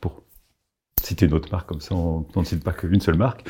[0.01, 0.23] pour
[1.01, 3.45] citer une autre marque comme ça, on, ne cite pas qu'une seule marque.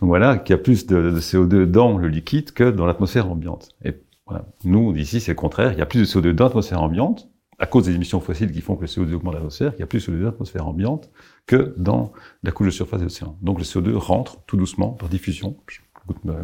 [0.00, 3.30] Donc voilà, qu'il y a plus de, de, CO2 dans le liquide que dans l'atmosphère
[3.30, 3.70] ambiante.
[3.84, 3.94] Et
[4.26, 4.46] voilà.
[4.64, 7.28] Nous, ici, c'est le contraire, il y a plus de CO2 dans l'atmosphère ambiante,
[7.58, 9.82] à cause des émissions fossiles qui font que le CO2 augmente dans l'atmosphère, il y
[9.82, 11.10] a plus de CO2 dans l'atmosphère ambiante
[11.46, 12.12] que dans
[12.42, 13.36] la couche de surface de l'océan.
[13.42, 15.56] Donc le CO2 rentre tout doucement par diffusion,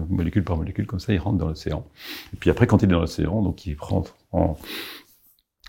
[0.08, 1.86] molécule par molécule, comme ça il rentre dans l'océan.
[2.34, 4.56] Et puis après, quand il est dans l'océan, donc il rentre en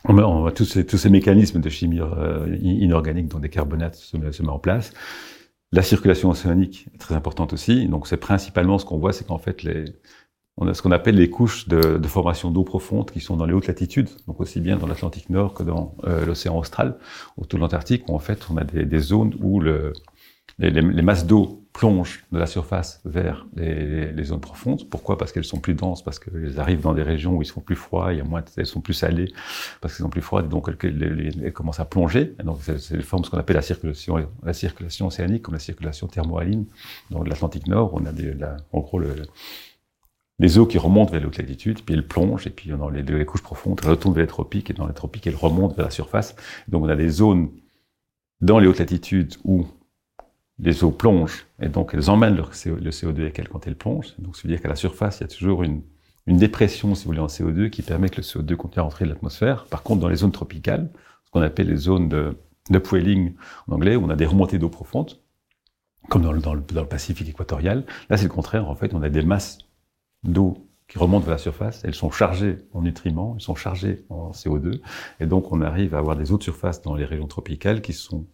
[0.05, 4.31] on met, tous, ces, tous ces mécanismes de chimie euh, inorganique dont des carbonates se,
[4.31, 4.93] se met en place.
[5.71, 7.85] La circulation océanique est très importante aussi.
[7.87, 9.85] Donc c'est principalement ce qu'on voit, c'est qu'en fait les,
[10.59, 13.53] on a ce qu'on appelle les couches de, formation d'eau profonde qui sont dans les
[13.53, 16.97] hautes latitudes, donc aussi bien dans l'Atlantique Nord que dans euh, l'océan austral,
[17.37, 19.93] autour de l'Antarctique, où en fait on a des, zones où le,
[20.59, 24.89] les, masses d'eau plongent de la surface vers les, zones profondes.
[24.89, 25.17] Pourquoi?
[25.17, 27.77] Parce qu'elles sont plus denses, parce qu'elles arrivent dans des régions où ils sont plus
[27.77, 28.21] froids, il
[28.57, 29.31] elles sont plus salées,
[29.79, 32.35] parce qu'elles sont plus froides, donc elles, commencent à plonger.
[32.37, 36.07] Et donc c'est forme ce qu'on appelle la circulation, la circulation océanique, comme la circulation
[36.07, 36.65] thermohaline.
[37.11, 39.15] Dans l'Atlantique Nord, on a des, la, en gros le,
[40.39, 43.25] les eaux qui remontent vers les hautes latitudes, puis elles plongent, et puis dans les,
[43.25, 45.91] couches profondes, elles retournent vers les tropiques, et dans les tropiques, elles remontent vers la
[45.91, 46.35] surface.
[46.69, 47.49] Donc on a des zones
[48.39, 49.67] dans les hautes latitudes où
[50.57, 54.15] les eaux plongent, et donc elles emmènent le CO2 avec elles quand elles plongent.
[54.19, 55.81] Donc ça veut dire qu'à la surface, il y a toujours une,
[56.27, 59.09] dépression, si vous voulez, en CO2 qui permet que le CO2 continue à rentrer de
[59.09, 59.65] l'atmosphère.
[59.65, 60.91] Par contre, dans les zones tropicales,
[61.25, 62.37] ce qu'on appelle les zones de,
[62.69, 63.33] de
[63.67, 65.19] en anglais, où on a des remontées d'eau profondes,
[66.07, 69.09] comme dans dans, dans le Pacifique équatorial, là c'est le contraire, en fait, on a
[69.09, 69.68] des masses
[70.23, 74.31] d'eau qui remontent vers la surface, elles sont chargées en nutriments, elles sont chargées en
[74.31, 74.81] CO2,
[75.19, 77.93] et donc on arrive à avoir des eaux de surface dans les régions tropicales qui
[77.93, 78.25] sont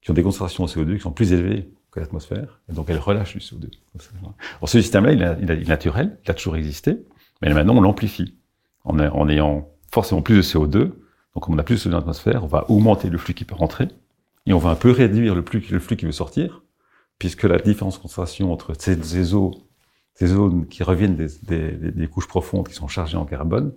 [0.00, 2.98] qui ont des concentrations en CO2 qui sont plus élevées que l'atmosphère, et donc elles
[2.98, 3.70] relâchent du CO2.
[4.18, 7.04] Alors ce système-là, il, est naturel, il a toujours existé,
[7.40, 8.34] mais maintenant on l'amplifie.
[8.84, 10.92] en, ayant forcément plus de CO2.
[11.34, 13.44] Donc, comme on a plus de CO2 dans l'atmosphère, on va augmenter le flux qui
[13.44, 13.88] peut rentrer
[14.46, 16.62] et on va un peu réduire le flux, qui veut sortir,
[17.18, 19.52] puisque la différence de concentration entre ces eaux,
[20.14, 23.72] ces zones qui reviennent des, couches profondes qui sont chargées en carbone,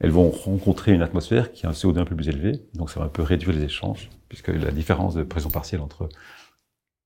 [0.00, 3.00] elles vont rencontrer une atmosphère qui a un CO2 un peu plus élevé, donc ça
[3.00, 6.08] va un peu réduire les échanges, puisque la différence de pression partielle entre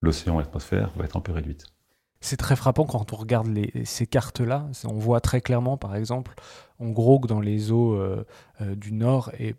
[0.01, 1.66] l'océan et l'atmosphère va être un peu réduite.
[2.20, 3.49] C'est très frappant quand on regarde
[3.84, 4.66] ces cartes-là.
[4.84, 6.34] On voit très clairement, par exemple,
[6.78, 8.24] en gros, que dans les eaux euh,
[8.62, 9.55] euh, du Nord, et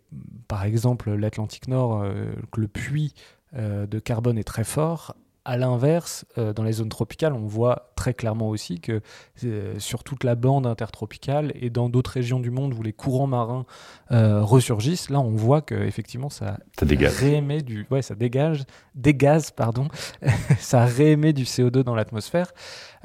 [0.48, 3.14] par exemple l'Atlantique Nord, euh, le puits
[3.54, 5.16] de carbone est très fort,
[5.48, 9.00] à l'inverse, euh, dans les zones tropicales, on voit très clairement aussi que
[9.44, 13.26] euh, sur toute la bande intertropicale et dans d'autres régions du monde où les courants
[13.26, 13.64] marins
[14.10, 19.50] euh, ressurgissent, là on voit que effectivement ça, ça réémet du, ouais, ça dégage, dégaz
[19.50, 19.88] pardon,
[20.58, 22.52] ça réémet du CO2 dans l'atmosphère.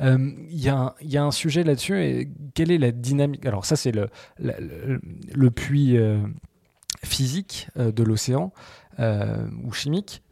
[0.01, 0.69] Il y,
[1.01, 3.45] y, a un sujet là-dessus et quelle est la dynamique?
[3.45, 4.99] Alors ça c'est le, le,
[5.33, 5.97] le, puits
[7.05, 8.51] physique de l'océan
[8.99, 10.23] ou chimique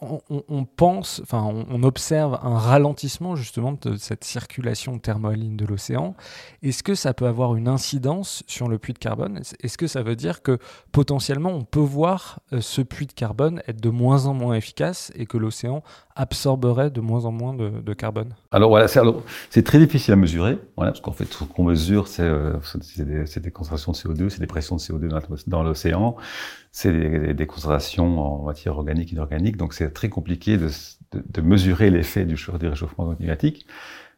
[0.00, 6.14] on, pense, enfin, on, observe un ralentissement justement de cette circulation thermohaline de l'océan.
[6.62, 9.40] Est-ce que ça peut avoir une incidence sur le puits de carbone?
[9.60, 10.58] Est-ce que ça veut dire que
[10.92, 15.12] potentiellement on peut voir euh, ce puits de carbone être de moins en moins efficace
[15.14, 15.82] et que l'océan
[16.14, 18.34] absorberait de moins en moins de, carbone?
[18.50, 22.54] Alors voilà, c'est très difficile à mesurer, parce qu'en fait, ce qu'on mesure, c'est euh,
[22.96, 25.08] des, concentrations de CO2, c'est des pressions de CO2
[25.46, 26.16] dans l'océan,
[26.76, 32.26] c'est des, concentrations en matière organique et inorganique, donc c'est très compliqué de, mesurer l'effet
[32.26, 33.66] du, du réchauffement climatique.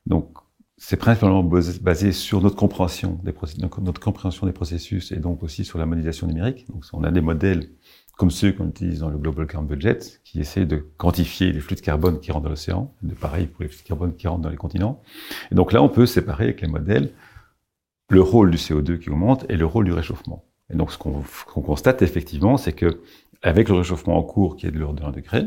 [0.07, 0.37] Donc,
[0.77, 3.33] c'est principalement basé sur notre compréhension des
[3.81, 6.67] notre compréhension des processus et donc aussi sur la modélisation numérique.
[6.69, 7.71] Donc, on a des modèles
[8.17, 11.77] comme ceux qu'on utilise dans le Global Carbon Budget, qui essaient de quantifier les flux
[11.77, 14.43] de carbone qui rentrent dans l'océan, de pareil pour les flux de carbone qui rentrent
[14.43, 15.01] dans les continents.
[15.53, 17.13] Et donc là, on peut séparer avec les modèles
[18.11, 20.48] le rôle du CO2 qui augmente et le rôle du réchauffement.
[20.71, 23.03] Et donc, ce qu'on constate effectivement, c'est que
[23.43, 25.47] avec le réchauffement en cours qui est de l'ordre de 1 degré,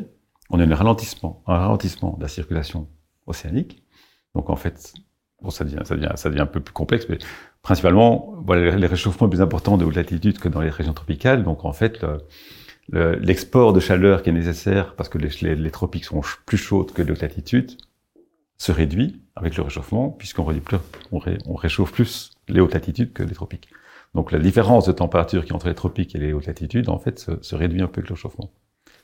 [0.49, 2.88] on a un ralentissement, un ralentissement de la circulation
[3.28, 3.84] océanique.
[4.36, 4.93] Donc en fait,
[5.41, 7.17] bon, ça devient, ça devient, ça devient un peu plus complexe, mais
[7.61, 11.43] principalement, voilà, les réchauffements plus importants de haute latitude que dans les régions tropicales.
[11.43, 12.03] Donc en fait,
[12.89, 16.91] le, l'export de chaleur qui est nécessaire parce que les, les, tropiques sont plus chaudes
[16.91, 17.78] que les hautes latitudes
[18.57, 20.45] se réduit avec le réchauffement puisqu'on
[21.11, 23.69] on, réchauffe plus les hautes latitudes que les tropiques.
[24.14, 27.20] Donc la différence de température qui entre les tropiques et les hautes latitudes en fait
[27.41, 28.51] se, réduit un peu avec le réchauffement.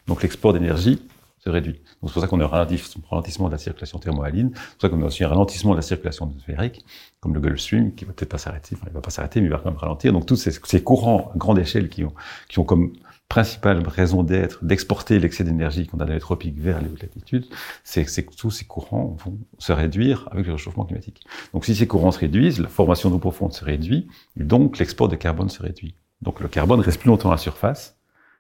[0.07, 1.01] Donc l'export d'énergie
[1.39, 1.81] se réduit.
[2.01, 4.89] Donc c'est pour ça qu'on a un ralentissement de la circulation thermohaline, c'est pour ça
[4.89, 6.83] qu'on a aussi un ralentissement de la circulation atmosphérique,
[7.19, 9.47] comme le Gulf Stream, qui va peut-être pas s'arrêter, enfin il va pas s'arrêter, mais
[9.47, 10.11] il va quand même ralentir.
[10.11, 12.13] Donc tous ces, ces courants à grande échelle qui ont,
[12.49, 12.91] qui ont comme
[13.29, 17.45] principale raison d'être, d'exporter l'excès d'énergie qu'on a dans les tropiques vers les hautes latitudes,
[17.83, 21.25] c'est que tous ces courants vont se réduire avec le réchauffement climatique.
[21.53, 24.07] Donc si ces courants se réduisent, la formation d'eau profonde se réduit,
[24.39, 25.95] et donc l'export de carbone se réduit.
[26.21, 27.97] Donc le carbone reste plus longtemps à la surface,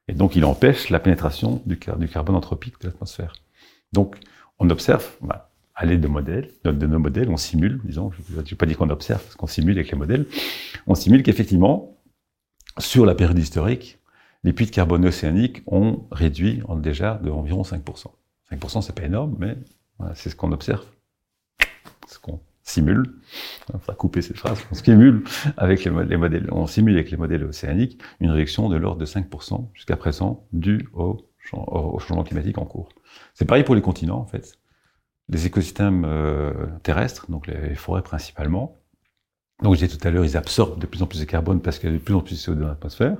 [0.07, 3.33] et donc il empêche la pénétration du, carbone anthropique de l'atmosphère.
[3.91, 4.17] Donc
[4.59, 8.55] on observe, bah, à l'aide de modèles, de, nos modèles, on simule, disons, je ne
[8.55, 10.25] pas dire qu'on observe, parce qu'on simule avec les modèles,
[10.87, 11.97] on simule qu'effectivement,
[12.79, 13.99] sur la période historique,
[14.43, 18.07] les puits de carbone océaniques ont réduit déjà de environ 5%.
[18.51, 19.57] 5%, c'est pas énorme, mais
[20.13, 20.85] c'est ce qu'on observe,
[22.07, 23.15] ce qu'on simule.
[23.73, 24.59] On va couper cette phrase.
[24.71, 25.23] On simule
[25.57, 29.69] avec les, modèles, on simule avec les modèles océaniques une réduction de l'ordre de 5%
[29.73, 31.17] jusqu'à présent due au,
[31.49, 32.89] changement climatique en cours.
[33.33, 34.59] C'est pareil pour les continents, en fait.
[35.29, 38.77] Les écosystèmes euh, terrestres, donc les forêts principalement.
[39.63, 41.79] Donc, je disais tout à l'heure, ils absorbent de plus en plus de carbone parce
[41.79, 43.17] qu'il y a de plus en plus de CO2 dans l'atmosphère.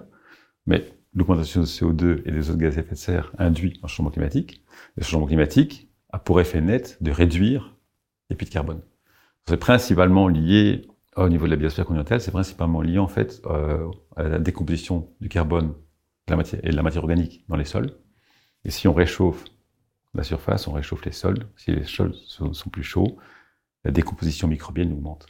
[0.66, 4.12] Mais l'augmentation de CO2 et des autres gaz à effet de serre induit un changement
[4.12, 4.64] climatique.
[4.96, 7.76] Le changement climatique a pour effet net de réduire
[8.30, 8.82] les puits de carbone.
[9.48, 13.90] C'est principalement lié au niveau de la biosphère continentale, c'est principalement lié en fait euh,
[14.16, 17.66] à la décomposition du carbone de la matière, et de la matière organique dans les
[17.66, 17.92] sols.
[18.64, 19.44] Et si on réchauffe
[20.14, 21.48] la surface, on réchauffe les sols.
[21.56, 23.18] Si les sols sont plus chauds,
[23.84, 25.26] la décomposition microbienne augmente.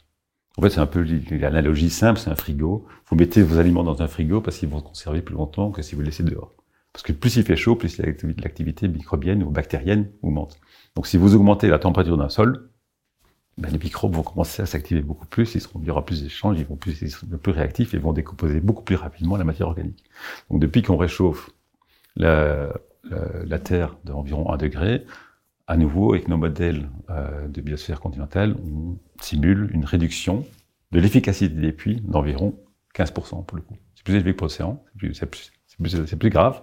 [0.58, 2.84] En fait, c'est un peu l'analogie simple, c'est un frigo.
[3.06, 5.82] Vous mettez vos aliments dans un frigo parce qu'ils vont se conserver plus longtemps que
[5.82, 6.52] si vous les laissez dehors.
[6.92, 10.58] Parce que plus il fait chaud, plus l'activité microbienne ou bactérienne augmente.
[10.96, 12.70] Donc si vous augmentez la température d'un sol,
[13.56, 16.24] ben, les microbes vont commencer à s'activer beaucoup plus, ils seront, il y aura plus
[16.24, 19.68] d'échanges, ils vont plus, ils plus réactifs et vont décomposer beaucoup plus rapidement la matière
[19.68, 20.02] organique.
[20.50, 21.50] Donc depuis qu'on réchauffe
[22.16, 22.72] la,
[23.04, 25.04] la, la Terre d'environ 1 degré,
[25.68, 30.46] à nouveau, avec nos modèles euh, de biosphère continentale, on simule une réduction
[30.92, 32.58] de l'efficacité des puits d'environ
[32.94, 33.76] 15% pour le coup.
[33.94, 35.26] C'est plus élevé que pour l'océan, c'est
[36.16, 36.62] plus, grave.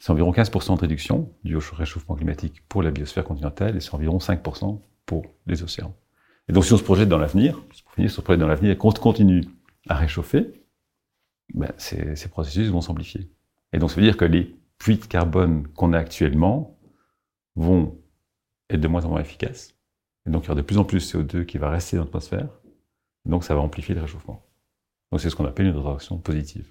[0.00, 4.18] C'est environ 15% de réduction du réchauffement climatique pour la biosphère continentale et c'est environ
[4.18, 5.94] 5% pour les océans.
[6.48, 8.76] Et donc si on se projette dans l'avenir, si on se projette dans l'avenir et
[8.76, 9.44] qu'on continue
[9.88, 10.50] à réchauffer,
[11.54, 13.30] ben, ces processus vont s'amplifier.
[13.72, 16.76] Et donc ça veut dire que les puits de carbone qu'on a actuellement
[17.54, 18.01] vont
[18.74, 19.74] être de moins en moins efficaces.
[20.26, 22.04] Et donc il y aura de plus en plus de CO2 qui va rester dans
[22.04, 22.48] l'atmosphère.
[23.24, 24.42] Donc ça va amplifier le réchauffement.
[25.10, 26.66] Donc c'est ce qu'on appelle une réaction positive.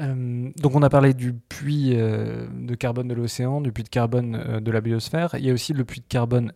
[0.00, 3.88] Euh, donc on a parlé du puits euh, de carbone de l'océan, du puits de
[3.88, 5.34] carbone euh, de la biosphère.
[5.34, 6.52] Il y a aussi le puits de carbone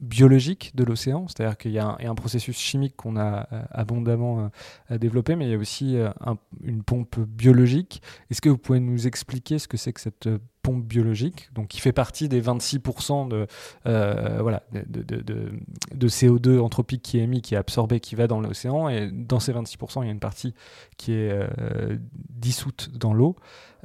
[0.00, 4.50] biologique de l'océan, c'est-à-dire qu'il y, a un processus chimique qu'on a abondamment
[4.90, 5.96] développé, mais il y a aussi
[6.64, 8.02] une pompe biologique.
[8.30, 10.28] Est-ce que vous pouvez nous expliquer ce que c'est que cette
[10.76, 13.46] biologique, donc qui fait partie des 26% de,
[13.86, 15.22] euh, voilà, de, de,
[15.94, 18.88] de, CO2 anthropique qui est émis, qui est absorbé, qui va dans l'océan.
[18.88, 20.54] Et dans ces 26%, il y a une partie
[20.96, 21.96] qui est euh,
[22.30, 23.36] dissoute dans l'eau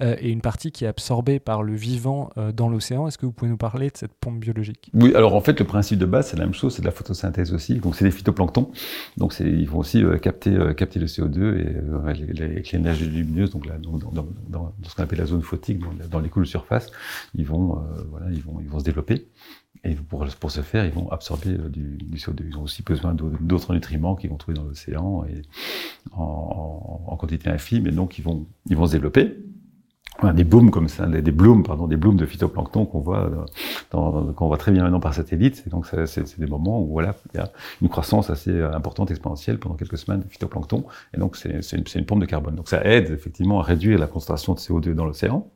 [0.01, 3.07] euh, et une partie qui est absorbée par le vivant dans l'océan.
[3.07, 4.89] Est-ce que vous pouvez nous parler de cette pompe biologique?
[4.93, 6.91] Oui, alors en fait, le principe de base, c'est la même chose, c'est de la
[6.91, 7.75] photosynthèse aussi.
[7.75, 8.71] Donc c'est des phytoplanctons.
[9.17, 14.73] Donc ils vont aussi capter, capter le CO2 et avec l'énergie lumineuse, donc là, dans,
[14.83, 15.79] ce qu'on appelle la zone photique,
[16.09, 16.91] dans, les couches de surface
[17.35, 19.27] ils vont, euh, se développer.
[19.83, 22.43] Et pour, ce faire, ils vont absorber euh, du, CO2.
[22.47, 25.25] Ils ont aussi besoin d'autres nutriments qu'ils vont trouver dans l'océan
[26.11, 27.87] en, quantité infime.
[27.87, 28.47] Et donc, ils vont
[28.85, 29.37] se développer.
[30.33, 33.29] Des blooms comme ça, des, des blooms, pardon, des blooms de phytoplancton qu'on voit,
[33.91, 35.63] qu'on voit très bien maintenant par satellite.
[35.67, 37.51] Et donc, c'est des moments où voilà, il y a
[37.81, 40.85] une croissance assez importante, exponentielle pendant quelques semaines de phytoplancton.
[41.13, 42.55] Et donc, c'est une, une pompe de carbone.
[42.55, 45.51] Donc, ça aide effectivement à réduire la concentration de CO2 dans l'océan.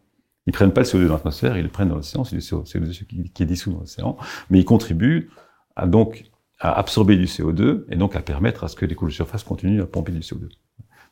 [0.48, 3.06] Ils prennent pas le CO2 dans l'atmosphère, ils le prennent dans l'océan, c'est le CO2
[3.34, 4.18] qui, est dissous dans l'océan,
[4.50, 5.30] mais ils contribuent
[5.76, 6.24] à donc
[6.60, 9.44] à absorber du CO2 et donc à permettre à ce que les couches de surface
[9.44, 10.50] continuent à pomper du CO2.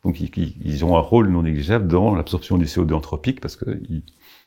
[0.06, 4.04] Donc ils, ont un rôle non négligeable dans l'absorption du CO2 anthropique parce qu'ils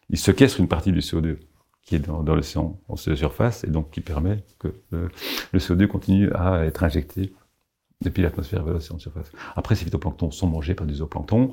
[0.08, 1.36] ils séquestrent une partie du CO2
[1.82, 5.10] qui est dans, l'océan en surface et donc qui permet que le,
[5.52, 7.34] le CO2 continue à être injecté
[8.02, 9.32] depuis l'atmosphère vers l'océan de surface.
[9.56, 11.50] Après, ces phytoplanctons sont mangés par des zooplanctons.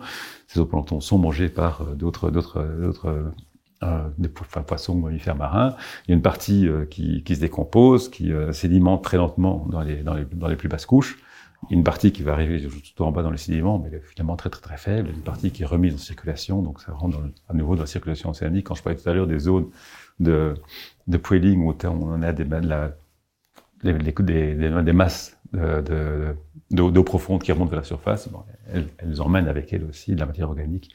[0.48, 3.34] Ces zooplanctons sont mangés par euh, d'autres, d'autres, d'autres,
[3.84, 5.76] euh, poissons mammifères marins.
[6.06, 9.82] Il y a une partie euh, qui, se décompose, qui euh, sédimente très lentement dans
[9.82, 11.18] les plus basses couches.
[11.72, 14.62] Une partie qui va arriver tout en bas dans les sédiments, mais finalement très très
[14.62, 15.10] très faible.
[15.10, 18.30] Une partie qui est remise en circulation, donc ça rentre à nouveau dans la circulation
[18.30, 18.68] océanique.
[18.68, 19.70] Quand je parlais tout à l'heure des zones
[20.20, 20.56] de,
[21.08, 22.46] de poiling où on a des,
[24.94, 28.30] masses d'eau de, profonde qui remonte vers la surface,
[28.72, 30.94] elles, emmènent avec elles aussi de la matière organique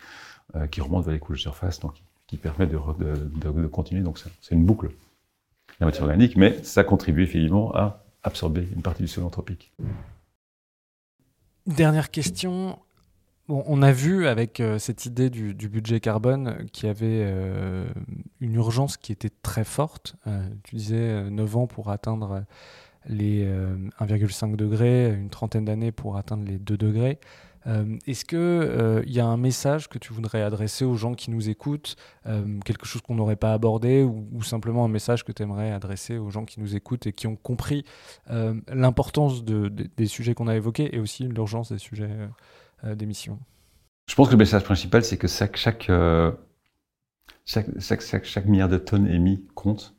[0.56, 1.94] euh, qui remonte vers les couches de surface, donc
[2.26, 4.02] qui permet de, de continuer.
[4.02, 4.90] Donc c'est une boucle,
[5.80, 9.72] la matière organique, mais ça contribue effectivement à absorber une partie du sol anthropique.
[11.66, 12.78] Dernière question.
[13.48, 17.84] On a vu avec euh, cette idée du, budget carbone qu'il y avait euh,
[18.40, 20.14] une urgence qui était très forte.
[20.62, 22.44] tu disais 9 ans pour atteindre
[23.08, 27.18] les 1,5 euh, degrés, une trentaine d'années pour atteindre les 2 degrés.
[27.66, 31.30] Euh, est-ce qu'il euh, y a un message que tu voudrais adresser aux gens qui
[31.30, 31.96] nous écoutent,
[32.64, 36.30] quelque chose qu'on n'aurait pas abordé, ou, simplement un message que tu aimerais adresser aux
[36.30, 37.84] gens qui nous écoutent et qui ont compris
[38.68, 42.10] l'importance de, des sujets qu'on a évoqués et aussi l'urgence des sujets
[42.94, 43.38] d'émission?
[44.06, 45.90] Je pense que le message principal, c'est que chaque, chaque,
[47.44, 49.94] chaque, chaque, milliard de tonnes émis compte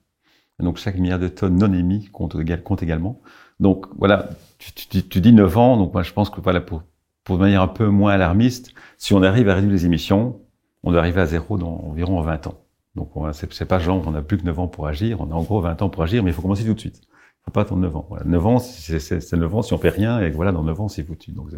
[0.61, 2.35] donc chaque milliard de tonnes non émis compte,
[2.83, 3.21] également.
[3.59, 6.83] Donc voilà, tu, tu, dis 9 ans, donc moi je pense que voilà, pour,
[7.23, 10.41] pour de manière un peu moins alarmiste, si on arrive à réduire les émissions,
[10.83, 12.61] on doit arriver à zéro dans environ 20 ans.
[12.95, 15.43] Donc c'est pas genre on a plus que 9 ans pour agir, on a en
[15.43, 17.01] gros 20 ans pour agir, mais il faut commencer tout de suite.
[17.03, 18.05] Il faut pas attendre 9 ans.
[18.09, 18.25] Voilà.
[18.25, 21.03] 9 ans, c'est 9 ans si on fait rien, et voilà, dans 9 ans, c'est
[21.03, 21.31] foutu.
[21.31, 21.49] Donc.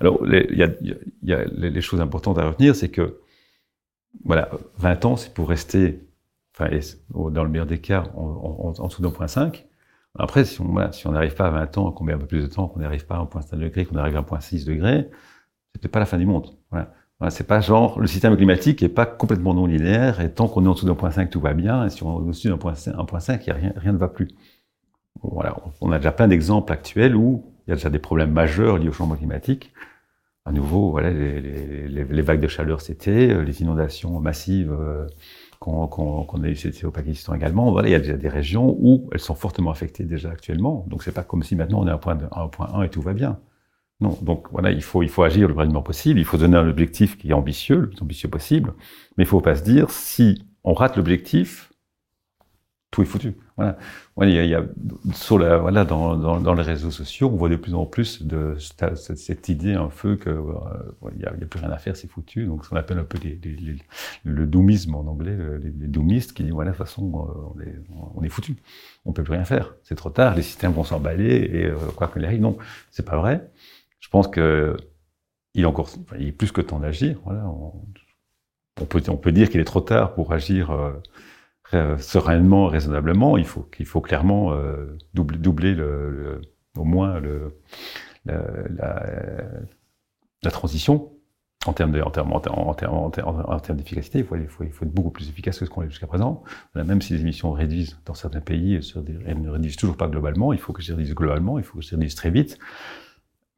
[0.00, 0.70] Alors, il
[1.22, 3.18] y a, les choses importantes à retenir, c'est que,
[4.24, 6.00] voilà, 20 ans, c'est pour rester
[7.10, 9.66] dans le meilleur des cas, en, dessous d'un point 5.
[10.18, 12.42] Après, si on si on n'arrive pas à 20 ans, qu'on met un peu plus
[12.42, 15.08] de temps, qu'on n'arrive pas à 1.5 degré, qu'on arrive à 1.6 degré,
[15.72, 16.56] c'est peut-être pas la fin du monde.
[16.70, 16.92] Voilà.
[17.20, 20.64] Voilà, c'est pas genre le système climatique est pas complètement non linéaire et tant qu'on
[20.64, 22.56] est en dessous d'un point 5 tout va bien et si on est au-dessus d'un
[22.56, 24.28] point 5 il y a rien rien ne va plus.
[25.22, 28.78] Voilà, on a déjà plein d'exemples actuels où il y a déjà des problèmes majeurs
[28.78, 29.70] liés au changement climatique.
[30.46, 35.06] À nouveau, voilà les, vagues de chaleur c'était, les inondations massives euh,
[35.60, 39.20] qu'on a eu au Pakistan également, voilà, il y a déjà des régions où elles
[39.20, 40.86] sont fortement affectées déjà actuellement.
[40.88, 42.88] Donc c'est pas comme si maintenant on est à un point, un point 1 et
[42.88, 43.38] tout va bien.
[44.00, 46.56] Non, donc voilà, il faut, il faut agir le plus rapidement possible, il faut donner
[46.56, 48.72] un objectif qui est ambitieux, le plus ambitieux possible,
[49.18, 51.69] mais il faut pas se dire, si on rate l'objectif,
[52.90, 53.36] tout est foutu.
[53.56, 53.78] Voilà.
[54.22, 54.64] il y a,
[55.12, 58.56] sur la, voilà, dans, dans, les réseaux sociaux, on voit de plus en plus de
[58.58, 60.42] cette, idée un peu que euh,
[61.12, 62.46] il n'y a, plus rien à faire, c'est foutu.
[62.46, 63.76] Donc, ce qu'on appelle un peu les, les,
[64.24, 67.28] le doomisme en anglais, les, les doomistes qui disent voilà, de toute façon,
[67.58, 67.64] euh,
[68.16, 68.56] on est, foutu,
[69.04, 72.08] on peut plus rien faire, c'est trop tard, les systèmes vont s'emballer et euh, quoi
[72.08, 72.40] qu'il arrive.
[72.40, 72.58] Non,
[72.90, 73.50] c'est pas vrai.
[74.00, 74.76] Je pense que
[75.54, 77.18] il est encore, il est plus que temps d'agir.
[77.24, 77.72] Voilà, on,
[78.80, 80.70] on, peut, on peut dire qu'il est trop tard pour agir.
[80.70, 80.92] Euh,
[81.74, 86.40] euh, sereinement, raisonnablement, il faut, faut clairement euh, doubler, doubler le,
[86.76, 87.20] au moins
[88.24, 91.12] la, transition
[91.66, 91.92] en termes
[93.76, 94.18] d'efficacité.
[94.18, 96.42] Il faut, être beaucoup plus efficace que ce qu'on est jusqu'à présent.
[96.74, 98.80] Même si les émissions réduisent dans certains pays,
[99.26, 100.52] elles ne réduisent toujours pas globalement.
[100.52, 101.58] Il faut que je réduise globalement.
[101.58, 102.58] Il faut que je réduise très vite.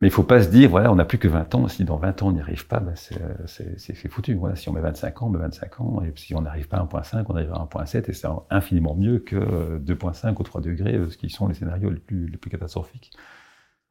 [0.03, 1.97] Mais il faut pas se dire, voilà, on n'a plus que 20 ans, si dans
[1.97, 4.37] 20 ans on n'y arrive pas, ben c'est foutu.
[4.57, 6.85] Si on met 25 ans, on met 25 ans, et si on n'arrive pas à
[6.85, 11.17] 1.5, on arrive à 1.7, et c'est infiniment mieux que 2.5 ou 3 degrés, ce
[11.17, 13.13] qui sont les scénarios les plus, catastrophiques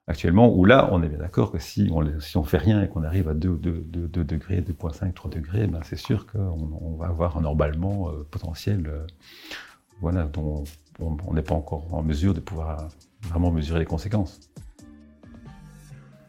[0.05, 2.03] actuellement, où là, on est bien d'accord que si on
[2.35, 5.67] on fait rien et qu'on arrive à 2, 2, 2, 2 degrés, 2.5, 3 degrés,
[5.67, 10.65] ben c'est sûr qu'on on va avoir un emballement euh, potentiel, euh, dont
[10.99, 12.89] on n'est pas encore en mesure de pouvoir
[13.21, 14.50] vraiment mesurer les conséquences.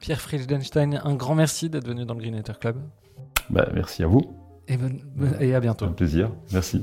[0.03, 2.76] Pierre Friedenstein, un grand merci d'être venu dans le Green Club.
[3.50, 4.20] Bah, merci à vous.
[4.66, 4.76] Et,
[5.40, 5.84] et à bientôt.
[5.84, 6.32] Un plaisir.
[6.53, 6.82] Merci.